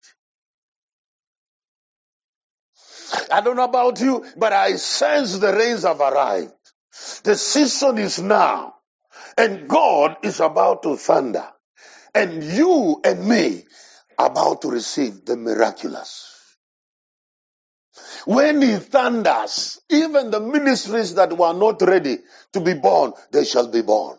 I 3.32 3.42
don't 3.42 3.56
know 3.58 3.66
about 3.66 4.00
you, 4.02 4.26
but 4.38 4.54
I 4.54 4.76
sense 4.78 5.40
the 5.40 5.54
rains 5.54 5.84
have 5.84 6.02
arrived. 6.02 6.54
The 7.24 7.36
season 7.36 7.98
is 7.98 8.22
now. 8.22 8.76
And 9.38 9.68
God 9.68 10.18
is 10.24 10.40
about 10.40 10.84
to 10.84 10.98
thunder. 10.98 11.48
And 12.16 12.44
you 12.44 13.02
and 13.04 13.28
me 13.28 13.64
about 14.18 14.64
to 14.64 14.70
receive 14.70 15.26
the 15.26 15.38
miraculous. 15.38 16.34
When 18.26 18.62
he 18.62 18.76
thunders, 18.78 19.80
even 19.90 20.32
the 20.32 20.40
ministries 20.40 21.16
that 21.16 21.38
were 21.38 21.54
not 21.54 21.82
ready 21.82 22.20
to 22.54 22.60
be 22.60 22.74
born, 22.74 23.14
they 23.32 23.46
shall 23.46 23.68
be 23.68 23.82
born. 23.82 24.18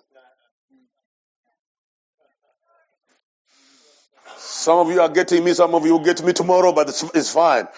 Some 4.36 4.78
of 4.78 4.90
you 4.90 5.00
are 5.00 5.08
getting 5.08 5.44
me, 5.44 5.54
some 5.54 5.74
of 5.74 5.84
you 5.84 5.92
will 5.92 6.04
get 6.04 6.22
me 6.22 6.32
tomorrow, 6.32 6.72
but 6.72 6.88
it's, 6.88 7.02
it's 7.14 7.32
fine. 7.32 7.68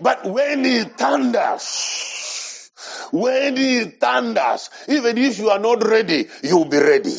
But 0.00 0.24
when 0.24 0.64
he 0.64 0.82
thunders, 0.84 1.62
when 3.12 3.56
he 3.56 3.84
thunders, 3.84 4.70
even 4.88 5.18
if 5.18 5.38
you 5.38 5.50
are 5.50 5.58
not 5.58 5.86
ready, 5.86 6.28
you'll 6.42 6.64
be 6.64 6.78
ready. 6.78 7.16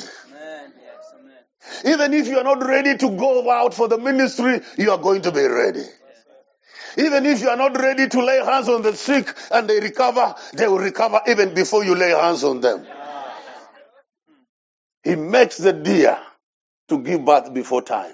Even 1.85 2.13
if 2.13 2.27
you 2.27 2.37
are 2.37 2.43
not 2.43 2.65
ready 2.65 2.97
to 2.97 3.09
go 3.11 3.49
out 3.51 3.73
for 3.73 3.87
the 3.87 3.97
ministry, 3.97 4.61
you 4.77 4.91
are 4.91 4.97
going 4.97 5.21
to 5.21 5.31
be 5.31 5.43
ready. 5.43 5.83
Even 6.97 7.25
if 7.25 7.41
you 7.41 7.49
are 7.49 7.57
not 7.57 7.79
ready 7.79 8.07
to 8.07 8.23
lay 8.23 8.43
hands 8.43 8.67
on 8.69 8.81
the 8.81 8.93
sick 8.93 9.31
and 9.51 9.69
they 9.69 9.79
recover, 9.79 10.33
they 10.53 10.67
will 10.67 10.79
recover 10.79 11.21
even 11.27 11.53
before 11.53 11.83
you 11.83 11.93
lay 11.93 12.09
hands 12.09 12.43
on 12.43 12.61
them. 12.61 12.85
He 15.03 15.15
makes 15.15 15.57
the 15.57 15.73
deer 15.73 16.17
to 16.89 16.99
give 16.99 17.23
birth 17.23 17.53
before 17.53 17.81
time. 17.81 18.13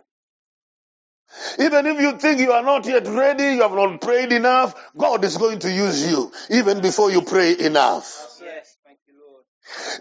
Even 1.60 1.86
if 1.88 2.00
you 2.02 2.18
think 2.18 2.40
you 2.40 2.52
are 2.54 2.64
not 2.64 2.86
yet 2.86 3.08
ready, 3.08 3.56
you 3.56 3.62
have 3.64 3.74
not 3.74 4.02
prayed 4.02 4.32
enough, 4.34 4.76
God 4.98 5.24
is 5.26 5.38
going 5.38 5.60
to 5.60 5.72
use 5.72 6.10
you 6.10 6.32
even 6.50 6.82
before 6.82 7.12
you 7.12 7.22
pray 7.24 7.58
enough. 7.60 8.40
Yes, 8.42 8.78
thank 8.86 9.00
you, 9.08 9.16
Lord. 9.28 9.44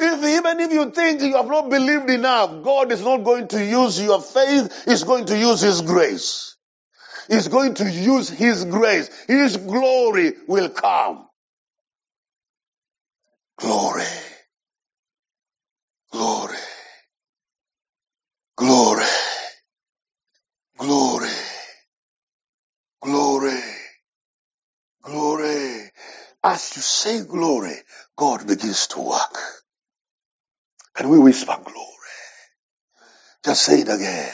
If 0.00 0.38
even 0.40 0.60
if 0.60 0.72
you 0.72 0.90
think 0.90 1.22
you 1.22 1.36
have 1.36 1.48
not 1.48 1.70
believed 1.70 2.10
enough, 2.10 2.62
God 2.64 2.92
is 2.92 3.02
not 3.02 3.18
going 3.24 3.48
to 3.48 3.64
use 3.64 4.00
your 4.02 4.20
faith, 4.22 4.84
He's 4.86 5.04
going 5.04 5.26
to 5.26 5.38
use 5.38 5.60
His 5.60 5.82
grace. 5.82 6.56
He's 7.28 7.48
going 7.48 7.74
to 7.74 7.90
use 7.90 8.28
His 8.30 8.64
grace. 8.64 9.10
His 9.28 9.56
glory 9.58 10.34
will 10.48 10.70
come. 10.70 11.28
Glory. 13.58 14.04
Glory. 16.12 16.56
Glory. 18.56 19.04
Glory. 20.78 21.28
Glory. 23.02 23.60
Glory. 25.02 25.90
As 26.44 26.76
you 26.76 26.82
say 26.82 27.24
glory, 27.24 27.76
God 28.16 28.46
begins 28.46 28.88
to 28.88 29.00
work. 29.00 29.38
Can 30.94 31.10
we 31.10 31.18
whisper 31.18 31.56
glory? 31.62 31.88
Just 33.44 33.62
say 33.64 33.80
it 33.80 33.88
again. 33.88 34.32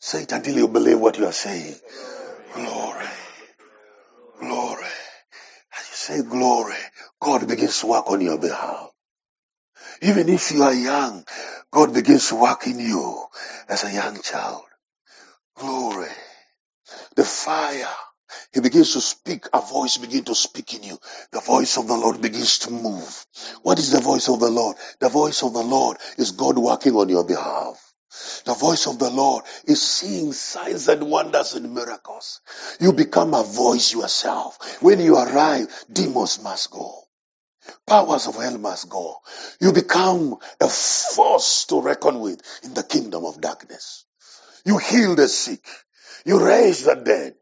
Say 0.00 0.22
it 0.24 0.32
until 0.32 0.56
you 0.56 0.68
believe 0.68 1.00
what 1.00 1.18
you 1.18 1.26
are 1.26 1.32
saying. 1.32 1.76
Glory. 2.54 3.06
Glory. 4.40 4.84
As 5.76 5.88
you 5.90 5.96
say 5.96 6.22
glory, 6.22 6.76
God 7.20 7.48
begins 7.48 7.80
to 7.80 7.88
work 7.88 8.10
on 8.10 8.20
your 8.20 8.38
behalf. 8.38 8.90
Even 10.02 10.28
if 10.28 10.52
you 10.52 10.62
are 10.64 10.74
young, 10.74 11.24
God 11.72 11.94
begins 11.94 12.28
to 12.30 12.36
work 12.36 12.66
in 12.66 12.78
you 12.80 13.24
as 13.68 13.84
a 13.84 13.92
young 13.92 14.20
child. 14.22 14.62
Glory. 15.56 16.08
The 17.16 17.24
fire. 17.24 17.88
He 18.52 18.60
begins 18.60 18.94
to 18.94 19.00
speak. 19.02 19.46
A 19.52 19.60
voice 19.60 19.98
begins 19.98 20.26
to 20.26 20.34
speak 20.34 20.74
in 20.74 20.84
you. 20.84 20.98
The 21.32 21.40
voice 21.40 21.78
of 21.78 21.88
the 21.88 21.96
Lord 21.96 22.22
begins 22.22 22.60
to 22.60 22.72
move. 22.72 23.26
What 23.62 23.78
is 23.78 23.92
the 23.92 24.00
voice 24.00 24.28
of 24.28 24.40
the 24.40 24.50
Lord? 24.50 24.76
The 25.00 25.08
voice 25.10 25.42
of 25.42 25.54
the 25.54 25.62
Lord 25.64 25.98
is 26.18 26.32
God 26.32 26.58
working 26.58 26.94
on 26.96 27.08
your 27.08 27.24
behalf. 27.24 27.80
The 28.46 28.54
voice 28.54 28.86
of 28.88 28.98
the 28.98 29.10
Lord 29.10 29.44
is 29.66 29.82
seeing 29.82 30.32
signs 30.32 30.88
and 30.88 31.10
wonders 31.10 31.54
and 31.54 31.74
miracles. 31.74 32.40
You 32.80 32.92
become 32.92 33.34
a 33.34 33.44
voice 33.44 33.92
yourself. 33.94 34.82
When 34.82 35.00
you 35.00 35.16
arrive, 35.16 35.68
demons 35.92 36.42
must 36.42 36.70
go. 36.70 36.94
Powers 37.86 38.26
of 38.28 38.36
hell 38.36 38.58
must 38.58 38.88
go. 38.88 39.18
You 39.60 39.72
become 39.72 40.36
a 40.60 40.68
force 40.68 41.66
to 41.66 41.82
reckon 41.82 42.20
with 42.20 42.40
in 42.64 42.74
the 42.74 42.84
kingdom 42.84 43.24
of 43.26 43.40
darkness. 43.40 44.06
You 44.64 44.78
heal 44.78 45.16
the 45.16 45.28
sick. 45.28 45.64
You 46.26 46.44
raise 46.44 46.84
the 46.84 46.96
dead. 46.96 47.34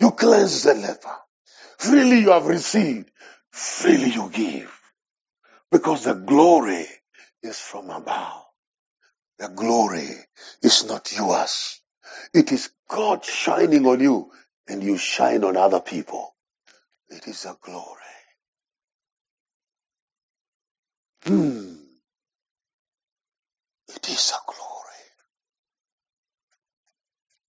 You 0.00 0.12
cleanse 0.12 0.64
the 0.64 0.74
leper. 0.74 1.16
Freely 1.78 2.20
you 2.20 2.30
have 2.32 2.46
received. 2.46 3.10
Freely 3.52 4.10
you 4.10 4.30
give. 4.32 4.72
Because 5.72 6.04
the 6.04 6.14
glory 6.14 6.86
is 7.42 7.58
from 7.58 7.90
above. 7.90 8.44
The 9.38 9.48
glory 9.50 10.08
is 10.62 10.86
not 10.86 11.12
yours. 11.16 11.80
It 12.34 12.52
is 12.52 12.70
God 12.88 13.24
shining 13.24 13.86
on 13.86 14.00
you 14.00 14.30
and 14.68 14.82
you 14.82 14.98
shine 14.98 15.44
on 15.44 15.56
other 15.56 15.80
people. 15.80 16.34
It 17.10 17.28
is 17.28 17.46
a 17.46 17.56
glory. 17.62 17.98
Hmm. 21.24 21.74
It 23.88 24.08
is 24.10 24.32
a 24.34 24.40
glory. 24.46 25.04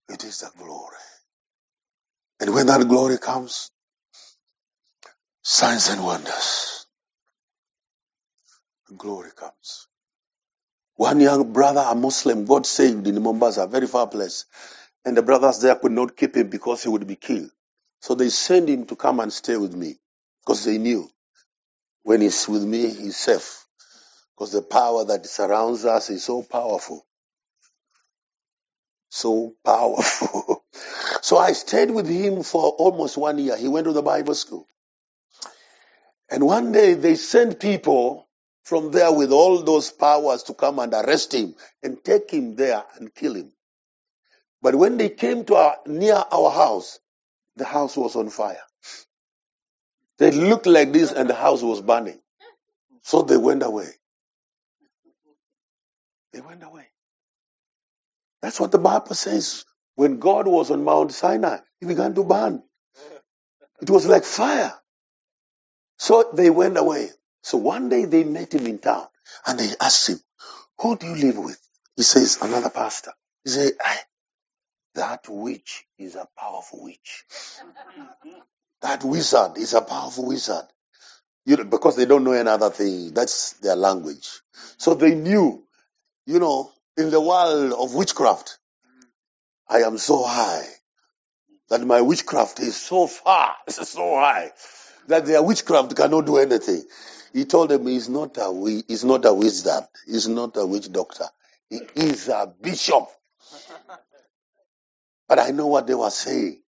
It 0.10 0.24
is 0.26 0.44
a 0.44 0.58
glory. 0.58 0.98
And 2.44 2.54
when 2.54 2.68
that 2.68 2.88
glory 2.90 3.20
comes, 3.20 3.72
signs 5.44 5.90
and 5.90 6.04
wonders, 6.04 6.88
glory 8.98 9.32
comes. 9.36 9.88
One 10.96 11.20
young 11.22 11.54
brother, 11.54 11.86
a 11.88 11.96
Muslim, 11.96 12.46
got 12.46 12.66
saved 12.68 13.08
in 13.08 13.22
Mombasa, 13.24 13.64
a 13.64 13.68
very 13.68 13.88
far 13.88 14.08
place. 14.08 14.46
And 15.06 15.18
the 15.18 15.24
brothers 15.24 15.60
there 15.62 15.76
could 15.76 15.92
not 15.94 16.18
keep 16.18 16.36
him 16.38 16.50
because 16.50 16.84
he 16.84 16.90
would 16.90 17.08
be 17.08 17.16
killed. 17.18 17.52
So 18.02 18.16
they 18.16 18.30
sent 18.30 18.70
him 18.70 18.86
to 18.88 18.96
come 18.98 19.20
and 19.22 19.34
stay 19.34 19.58
with 19.58 19.76
me 19.76 19.98
because 20.46 20.66
they 20.66 20.78
knew 20.80 21.10
when 22.04 22.22
he's 22.22 22.48
with 22.50 22.64
me, 22.64 22.90
he's 22.90 23.18
safe. 23.18 23.66
Because 24.36 24.54
the 24.54 24.64
power 24.64 25.06
that 25.06 25.26
surrounds 25.28 25.86
us 25.86 26.10
is 26.12 26.24
so 26.26 26.44
powerful. 26.44 27.06
So 29.10 29.56
powerful. 29.66 30.64
so 31.24 31.38
I 31.38 31.54
stayed 31.54 31.90
with 31.90 32.08
him 32.08 32.44
for 32.44 32.72
almost 32.72 33.16
one 33.18 33.40
year. 33.40 33.56
He 33.56 33.70
went 33.70 33.86
to 33.86 33.94
the 33.94 34.02
Bible 34.02 34.36
school. 34.36 34.68
And 36.30 36.46
one 36.46 36.74
day 36.74 36.96
they 36.96 37.16
sent 37.16 37.62
people 37.62 38.28
from 38.66 38.92
there 38.92 39.12
with 39.14 39.32
all 39.32 39.64
those 39.64 39.90
powers 39.90 40.44
to 40.44 40.54
come 40.54 40.80
and 40.80 40.94
arrest 40.94 41.34
him 41.34 41.56
and 41.82 42.04
take 42.04 42.30
him 42.30 42.58
there 42.58 42.84
and 42.98 43.16
kill 43.16 43.36
him. 43.36 43.54
But 44.62 44.76
when 44.76 44.98
they 44.98 45.10
came 45.10 45.46
to 45.46 45.56
our, 45.56 45.78
near 45.88 46.16
our 46.32 46.52
house, 46.52 47.00
the 47.56 47.66
house 47.66 47.96
was 47.96 48.18
on 48.18 48.30
fire. 48.30 48.62
They 50.20 50.32
looked 50.32 50.66
like 50.66 50.94
this 50.94 51.14
and 51.14 51.30
the 51.30 51.36
house 51.36 51.62
was 51.64 51.82
burning. 51.82 52.20
So 53.04 53.22
they 53.22 53.38
went 53.38 53.64
away. 53.64 53.90
They 56.34 56.42
went 56.42 56.64
away. 56.64 56.88
That's 58.42 58.60
what 58.60 58.72
the 58.74 58.80
Bible 58.80 59.16
says. 59.16 59.66
When 59.96 60.20
God 60.20 60.48
was 60.48 60.72
on 60.72 60.84
Mount 60.84 61.12
Sinai, 61.14 61.60
he 61.80 61.88
began 61.88 62.16
to 62.16 62.24
burn. 62.24 62.64
It 63.82 63.90
was 63.90 64.08
like 64.08 64.24
fire. 64.26 64.74
So 65.98 66.30
they 66.34 66.50
went 66.50 66.78
away. 66.78 67.10
So 67.44 67.58
one 67.58 67.90
day 67.90 68.06
they 68.06 68.24
met 68.24 68.54
him 68.54 68.68
in 68.68 68.80
town 68.80 69.08
and 69.48 69.60
they 69.60 69.70
asked 69.82 70.10
him, 70.10 70.20
Who 70.80 70.98
do 70.98 71.08
you 71.08 71.16
live 71.16 71.38
with? 71.40 71.60
He 71.96 72.04
says, 72.04 72.40
Another 72.42 72.70
pastor. 72.70 73.14
He 73.46 73.52
said, 73.52 73.74
That 74.96 75.26
witch 75.30 75.86
is 76.00 76.16
a 76.16 76.28
powerful 76.38 76.84
witch. 76.84 77.24
That 78.82 79.04
wizard 79.04 79.58
is 79.58 79.74
a 79.74 79.82
powerful 79.82 80.28
wizard. 80.28 80.66
You 81.46 81.58
know, 81.58 81.66
because 81.66 81.96
they 81.98 82.06
don't 82.06 82.24
know 82.24 82.34
another 82.34 82.70
thing. 82.72 83.14
That's 83.14 83.54
their 83.54 83.76
language. 83.76 84.30
So 84.78 84.96
they 84.96 85.16
knew, 85.16 85.64
you 86.26 86.40
know, 86.40 86.72
in 86.98 87.12
the 87.12 87.22
world 87.22 87.74
of 87.74 87.96
witchcraft, 87.96 88.60
I 89.74 89.80
am 89.80 89.98
so 89.98 90.24
high 90.24 90.68
that 91.70 91.82
my 91.86 92.02
witchcraft 92.02 92.60
is 92.62 92.78
so 92.78 93.08
far, 93.08 93.56
so 93.70 94.16
high 94.16 94.52
that 95.08 95.26
their 95.26 95.44
witchcraft 95.44 95.96
cannot 95.96 96.28
do 96.28 96.38
anything. 96.38 96.84
He 97.34 97.46
told 97.46 97.70
them 97.70 97.88
he's 97.88 98.10
not 98.10 98.38
a 98.38 98.84
he's 98.88 99.04
not 99.04 99.26
a 99.26 99.34
wizard, 99.34 99.86
he's 100.06 100.28
not 100.28 100.56
a 100.58 100.66
witch 100.66 100.92
doctor. 100.92 101.26
He 101.70 101.82
is 101.96 102.30
a 102.30 102.54
bishop. 102.62 103.08
But 105.28 105.40
I 105.40 105.52
know 105.52 105.68
what 105.68 105.88
they 105.88 105.96
were 105.96 106.12
saying. 106.12 106.62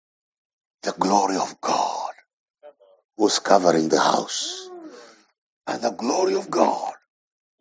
The 0.82 0.92
glory 0.92 1.36
of 1.36 1.60
God 1.60 2.12
was 3.18 3.38
covering 3.40 3.88
the 3.90 4.00
house. 4.00 4.70
And 5.66 5.82
the 5.82 5.90
glory 5.90 6.36
of 6.36 6.50
God 6.50 6.94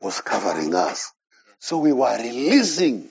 was 0.01 0.21
covering 0.21 0.75
us. 0.75 1.11
So 1.59 1.79
we 1.79 1.93
were 1.93 2.17
releasing 2.17 3.09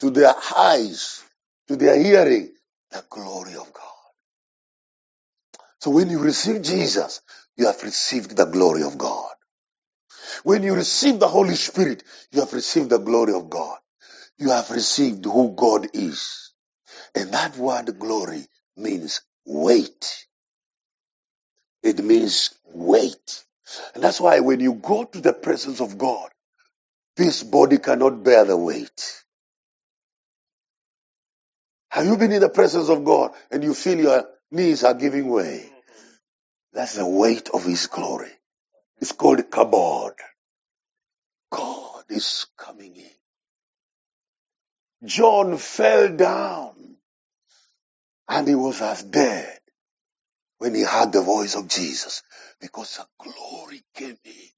to 0.00 0.10
their 0.10 0.34
eyes, 0.56 1.24
to 1.68 1.76
their 1.76 2.02
hearing, 2.02 2.50
the 2.92 3.04
glory 3.10 3.54
of 3.54 3.72
God. 3.72 3.84
So 5.80 5.90
when 5.90 6.10
you 6.10 6.20
receive 6.20 6.62
Jesus, 6.62 7.22
you 7.56 7.66
have 7.66 7.82
received 7.82 8.36
the 8.36 8.46
glory 8.46 8.82
of 8.84 8.98
God. 8.98 9.30
When 10.44 10.62
you 10.62 10.74
receive 10.74 11.20
the 11.20 11.28
Holy 11.28 11.54
Spirit, 11.56 12.04
you 12.32 12.40
have 12.40 12.52
received 12.54 12.90
the 12.90 12.98
glory 12.98 13.34
of 13.34 13.50
God. 13.50 13.78
You 14.38 14.50
have 14.50 14.70
received 14.70 15.24
who 15.26 15.54
God 15.56 15.88
is. 15.94 16.52
And 17.14 17.32
that 17.34 17.56
word 17.58 17.98
glory 17.98 18.46
means 18.76 19.22
weight. 19.46 20.26
It 21.82 22.04
means 22.04 22.54
weight. 22.66 23.44
And 23.94 24.04
that's 24.04 24.20
why 24.20 24.40
when 24.40 24.60
you 24.60 24.74
go 24.74 25.04
to 25.04 25.20
the 25.20 25.34
presence 25.34 25.80
of 25.80 25.98
God, 25.98 26.30
this 27.16 27.42
body 27.44 27.78
cannot 27.78 28.24
bear 28.24 28.44
the 28.44 28.56
weight. 28.56 29.24
Have 31.96 32.04
you 32.04 32.18
been 32.18 32.32
in 32.32 32.42
the 32.42 32.50
presence 32.50 32.90
of 32.90 33.06
God 33.06 33.32
and 33.50 33.64
you 33.64 33.72
feel 33.72 33.98
your 33.98 34.26
knees 34.50 34.84
are 34.84 34.92
giving 34.92 35.30
way? 35.30 35.64
That's 36.74 36.96
the 36.96 37.08
weight 37.08 37.48
of 37.54 37.64
His 37.64 37.86
glory. 37.86 38.32
It's 38.98 39.12
called 39.12 39.38
kabod. 39.38 40.12
God 41.50 42.04
is 42.10 42.48
coming 42.58 42.96
in. 42.96 43.30
John 45.08 45.56
fell 45.56 46.14
down 46.14 46.96
and 48.28 48.46
he 48.46 48.54
was 48.54 48.82
as 48.82 49.02
dead 49.02 49.58
when 50.58 50.74
he 50.74 50.82
heard 50.82 51.12
the 51.12 51.22
voice 51.22 51.54
of 51.56 51.66
Jesus 51.66 52.22
because 52.60 52.98
the 52.98 53.06
glory 53.18 53.82
came 53.94 54.18
in. 54.22 54.48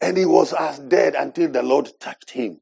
And 0.00 0.16
he 0.16 0.24
was 0.24 0.54
as 0.54 0.78
dead 0.78 1.14
until 1.14 1.50
the 1.50 1.62
Lord 1.62 1.90
touched 2.00 2.30
him. 2.30 2.58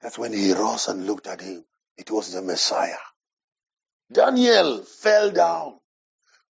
That's 0.00 0.18
when 0.18 0.32
he 0.32 0.52
rose 0.52 0.86
and 0.86 1.04
looked 1.04 1.26
at 1.26 1.40
him. 1.40 1.64
It 1.98 2.10
was 2.10 2.32
the 2.34 2.42
Messiah. 2.42 2.98
Daniel 4.12 4.82
fell 4.84 5.30
down 5.32 5.80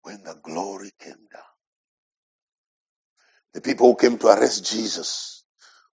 when 0.02 0.22
the 0.24 0.36
glory 0.42 0.92
came 1.00 1.12
down. 1.32 1.42
The 3.54 3.62
people 3.62 3.88
who 3.92 3.96
came 3.96 4.18
to 4.18 4.28
arrest 4.28 4.64
Jesus, 4.70 5.44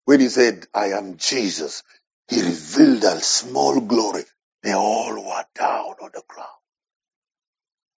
when 0.05 0.19
he 0.21 0.29
said, 0.29 0.67
I 0.73 0.87
am 0.93 1.17
Jesus, 1.17 1.83
he 2.29 2.41
revealed 2.41 3.03
a 3.05 3.19
small 3.21 3.81
glory. 3.81 4.23
They 4.63 4.73
all 4.73 5.15
were 5.15 5.45
down 5.55 5.95
on 6.01 6.11
the 6.13 6.23
ground. 6.27 6.49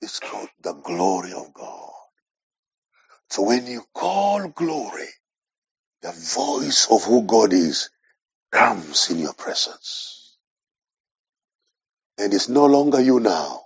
It's 0.02 0.20
called 0.20 0.50
the 0.64 0.74
glory 0.74 1.34
of 1.34 1.54
God. 1.54 1.92
So 3.32 3.44
when 3.44 3.68
you 3.68 3.84
call 3.94 4.48
glory, 4.50 5.10
the 6.04 6.12
voice 6.12 6.88
of 6.92 7.04
who 7.06 7.24
God 7.24 7.54
is 7.54 7.90
comes 8.52 9.10
in 9.12 9.20
your 9.20 9.34
presence. 9.34 10.23
And 12.20 12.34
it's 12.34 12.50
no 12.50 12.66
longer 12.68 13.02
you 13.02 13.20
now. 13.20 13.62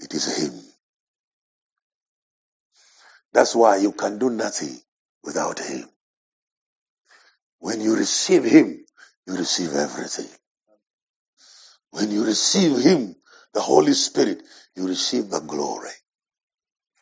It 0.00 0.14
is 0.14 0.38
Him. 0.42 0.60
That's 3.32 3.54
why 3.56 3.78
you 3.78 3.92
can 3.92 4.18
do 4.18 4.30
nothing 4.30 4.78
without 5.24 5.60
Him. 5.60 5.88
When 7.60 7.80
you 7.80 7.96
receive 7.96 8.44
Him, 8.44 8.84
you 9.26 9.36
receive 9.36 9.74
everything. 9.74 10.28
When 11.92 12.10
you 12.10 12.24
receive 12.24 12.78
Him, 12.80 13.16
the 13.54 13.60
Holy 13.62 13.94
Spirit, 13.94 14.42
you 14.76 14.88
receive 14.88 15.30
the 15.30 15.40
glory. 15.40 15.90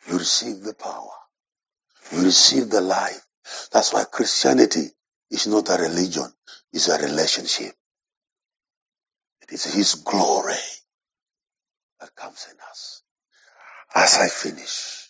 You 0.09 0.17
receive 0.19 0.61
the 0.63 0.73
power. 0.75 1.11
You 2.13 2.23
receive 2.23 2.69
the 2.69 2.81
life. 2.81 3.21
That's 3.71 3.93
why 3.93 4.05
Christianity 4.05 4.87
is 5.31 5.47
not 5.47 5.69
a 5.69 5.81
religion, 5.81 6.27
it's 6.73 6.89
a 6.89 6.99
relationship. 6.99 7.73
It 9.49 9.55
is 9.55 9.65
His 9.73 9.95
glory 9.95 10.53
that 12.01 12.15
comes 12.15 12.47
in 12.51 12.57
us. 12.69 13.03
As 13.95 14.17
I 14.17 14.29
finish, 14.29 15.09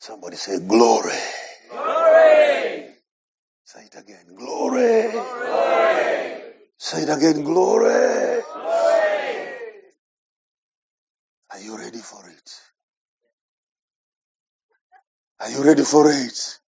somebody 0.00 0.36
say, 0.36 0.60
Glory. 0.60 1.12
Glory. 1.70 2.86
Say 3.64 3.80
it 3.86 3.96
again, 3.98 4.34
Glory. 4.36 5.10
Glory. 5.12 6.42
Say 6.78 7.02
it 7.02 7.10
again, 7.10 7.44
Glory. 7.44 8.42
Glory. 8.52 9.48
Are 11.52 11.60
you 11.60 11.78
ready 11.78 11.98
for 11.98 12.28
it? 12.28 12.52
Are 15.40 15.50
you 15.50 15.64
ready 15.64 15.84
for 15.84 16.10
it? 16.10 16.58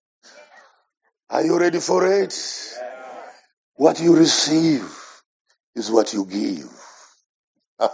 Are 1.30 1.44
you 1.44 1.58
ready 1.60 1.80
for 1.80 2.06
it? 2.22 2.34
What 3.76 4.00
you 4.00 4.16
receive 4.16 4.97
is 5.76 5.90
what 5.90 6.12
you 6.14 6.26
give. 6.26 6.70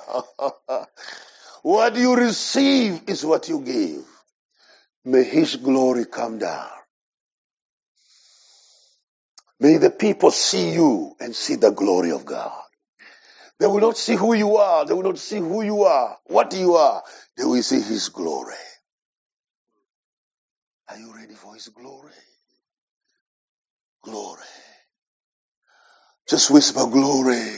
what 1.62 1.96
you 1.96 2.16
receive 2.16 3.02
is 3.08 3.24
what 3.24 3.48
you 3.48 3.60
give. 3.60 4.04
May 5.04 5.24
His 5.24 5.56
glory 5.56 6.06
come 6.06 6.38
down. 6.38 6.70
May 9.60 9.78
the 9.78 9.90
people 9.90 10.30
see 10.30 10.72
you 10.74 11.16
and 11.20 11.34
see 11.34 11.56
the 11.56 11.70
glory 11.72 12.12
of 12.12 12.26
God. 12.26 12.52
They 13.60 13.66
will 13.66 13.80
not 13.80 13.96
see 13.96 14.16
who 14.16 14.34
you 14.34 14.56
are. 14.56 14.84
They 14.86 14.94
will 14.94 15.04
not 15.04 15.18
see 15.18 15.38
who 15.38 15.62
you 15.62 15.84
are, 15.84 16.18
what 16.26 16.54
you 16.54 16.74
are. 16.76 17.02
They 17.36 17.44
will 17.44 17.62
see 17.62 17.80
His 17.80 18.08
glory. 18.10 18.54
Are 20.90 20.98
you 20.98 21.14
ready 21.16 21.34
for 21.34 21.54
His 21.54 21.68
glory? 21.68 22.12
Glory. 24.02 24.42
Just 26.28 26.50
whisper 26.50 26.86
glory. 26.86 27.52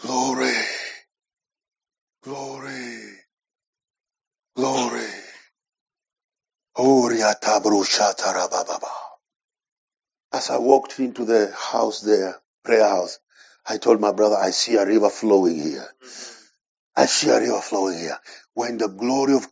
Glory. 0.00 0.54
Glory. 2.24 3.00
Glory. 4.56 5.08
As 10.32 10.50
I 10.50 10.58
walked 10.58 11.00
into 11.00 11.24
the 11.24 11.52
house 11.56 12.00
there, 12.02 12.36
prayer 12.64 12.88
house, 12.88 13.18
I 13.66 13.78
told 13.78 14.00
my 14.00 14.12
brother, 14.12 14.36
I 14.36 14.50
see 14.50 14.76
a 14.76 14.86
river 14.86 15.10
flowing 15.10 15.60
here. 15.60 15.88
I 16.96 17.06
see 17.06 17.30
a 17.30 17.40
river 17.40 17.60
flowing 17.60 17.98
here. 17.98 18.18
When 18.54 18.78
the 18.78 18.88
glory 18.88 19.34
of 19.34 19.48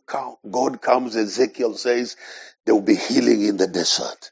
God 0.49 0.81
comes, 0.81 1.15
Ezekiel 1.15 1.75
says, 1.75 2.17
there 2.65 2.75
will 2.75 2.81
be 2.83 2.95
healing 2.95 3.43
in 3.43 3.57
the 3.57 3.67
desert. 3.67 4.31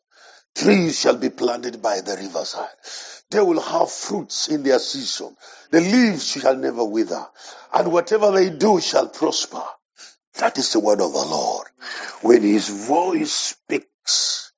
Trees 0.55 0.99
shall 0.99 1.17
be 1.17 1.29
planted 1.31 1.81
by 1.81 2.01
the 2.01 2.17
riverside. 2.17 2.69
They 3.31 3.41
will 3.41 3.61
have 3.61 3.91
fruits 3.91 4.49
in 4.49 4.63
their 4.63 4.79
season. 4.79 5.35
The 5.71 5.81
leaves 5.81 6.27
shall 6.27 6.55
never 6.55 6.83
wither. 6.85 7.27
And 7.73 7.91
whatever 7.91 8.31
they 8.31 8.49
do 8.51 8.81
shall 8.81 9.09
prosper. 9.09 9.63
That 10.39 10.57
is 10.57 10.73
the 10.73 10.79
word 10.81 11.01
of 11.01 11.13
the 11.13 11.25
Lord. 11.25 11.67
When 12.21 12.43
his 12.43 12.69
voice 12.87 13.33
speaks, 13.33 14.53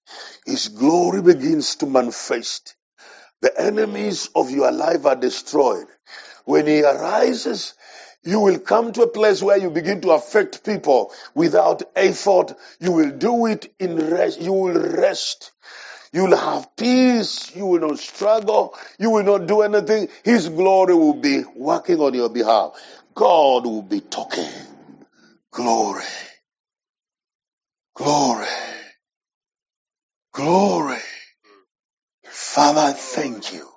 his 0.46 0.70
glory 0.70 1.22
begins 1.22 1.78
to 1.78 1.88
manifest. 1.88 2.76
The 3.42 3.60
enemies 3.62 4.30
of 4.36 4.52
your 4.52 4.72
life 4.72 5.06
are 5.06 5.16
destroyed. 5.16 5.88
When 6.46 6.68
he 6.68 6.84
arises, 6.84 7.76
you 8.24 8.42
will 8.42 8.60
come 8.60 8.92
to 8.94 9.04
a 9.04 9.08
place 9.08 9.42
where 9.44 9.58
you 9.58 9.70
begin 9.72 10.02
to 10.02 10.12
affect 10.12 10.66
people 10.66 11.14
without 11.36 11.84
effort. 11.96 12.54
You 12.80 12.92
will 12.94 13.12
do 13.12 13.46
it 13.48 13.74
in 13.80 13.98
rest. 13.98 14.42
You 14.42 14.54
will 14.54 14.76
rest. 14.80 15.54
You 16.14 16.26
will 16.26 16.38
have 16.38 16.76
peace. 16.76 17.56
You 17.56 17.68
will 17.68 17.82
not 17.90 18.00
struggle. 18.00 18.76
You 19.00 19.12
will 19.12 19.24
not 19.24 19.48
do 19.48 19.62
anything. 19.62 20.10
His 20.24 20.50
glory 20.50 20.96
will 20.96 21.16
be 21.16 21.44
working 21.56 22.00
on 22.02 22.14
your 22.16 22.30
behalf. 22.30 22.74
God 23.16 23.66
will 23.66 23.84
be 23.84 24.02
talking. 24.02 24.50
Glory. 25.52 26.04
Glory. 27.96 28.48
Glory. 30.34 31.00
Father, 32.26 32.94
thank 32.98 33.54
you. 33.54 33.70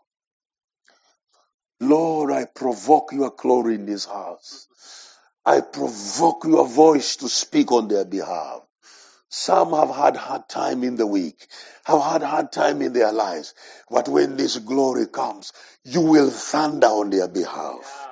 Lord, 1.80 2.32
I 2.32 2.46
provoke 2.46 3.12
your 3.12 3.32
glory 3.36 3.76
in 3.76 3.86
this 3.86 4.06
house. 4.06 4.68
I 5.46 5.60
provoke 5.60 6.44
your 6.44 6.66
voice 6.68 7.16
to 7.16 7.28
speak 7.28 7.72
on 7.72 7.88
their 7.88 8.04
behalf. 8.04 8.62
Some 9.34 9.72
have 9.72 9.88
had 9.88 10.14
hard 10.14 10.46
time 10.46 10.84
in 10.84 10.96
the 10.96 11.06
week, 11.06 11.48
have 11.84 12.02
had 12.02 12.22
hard 12.22 12.52
time 12.52 12.82
in 12.82 12.92
their 12.92 13.12
lives. 13.12 13.54
But 13.90 14.06
when 14.06 14.36
this 14.36 14.58
glory 14.58 15.06
comes, 15.06 15.54
you 15.84 16.02
will 16.02 16.28
thunder 16.28 16.88
on 16.88 17.08
their 17.08 17.28
behalf. 17.28 18.08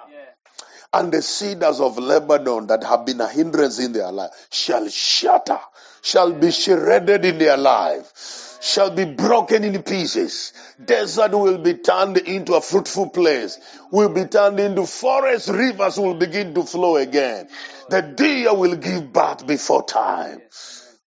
And 0.94 1.12
the 1.12 1.20
cedars 1.20 1.78
of 1.78 1.98
Lebanon 1.98 2.68
that 2.68 2.84
have 2.84 3.04
been 3.04 3.20
a 3.20 3.28
hindrance 3.28 3.78
in 3.78 3.92
their 3.92 4.10
life 4.10 4.30
shall 4.50 4.88
shatter, 4.88 5.60
shall 6.00 6.32
be 6.32 6.50
shredded 6.50 7.26
in 7.26 7.36
their 7.36 7.58
life, 7.58 8.58
shall 8.62 8.90
be 8.90 9.04
broken 9.04 9.62
in 9.62 9.82
pieces. 9.82 10.54
Desert 10.82 11.32
will 11.32 11.58
be 11.58 11.74
turned 11.74 12.16
into 12.16 12.54
a 12.54 12.62
fruitful 12.62 13.10
place, 13.10 13.58
will 13.92 14.08
be 14.08 14.24
turned 14.24 14.58
into 14.58 14.86
forest, 14.86 15.50
rivers 15.50 15.98
will 15.98 16.14
begin 16.14 16.54
to 16.54 16.62
flow 16.62 16.96
again. 16.96 17.46
The 17.90 18.00
deer 18.00 18.54
will 18.54 18.76
give 18.76 19.12
birth 19.12 19.46
before 19.46 19.84
time. 19.84 20.40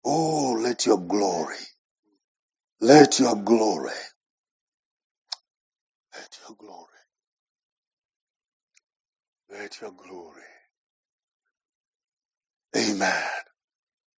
Oh, 0.07 0.53
let 0.61 0.87
your 0.87 0.99
glory, 0.99 1.57
let 2.81 3.19
your 3.19 3.35
glory, 3.35 3.91
let 6.15 6.39
your 6.47 6.57
glory, 6.57 6.87
let 9.51 9.81
your 9.81 9.91
glory. 9.93 10.43
Amen. 12.77 13.23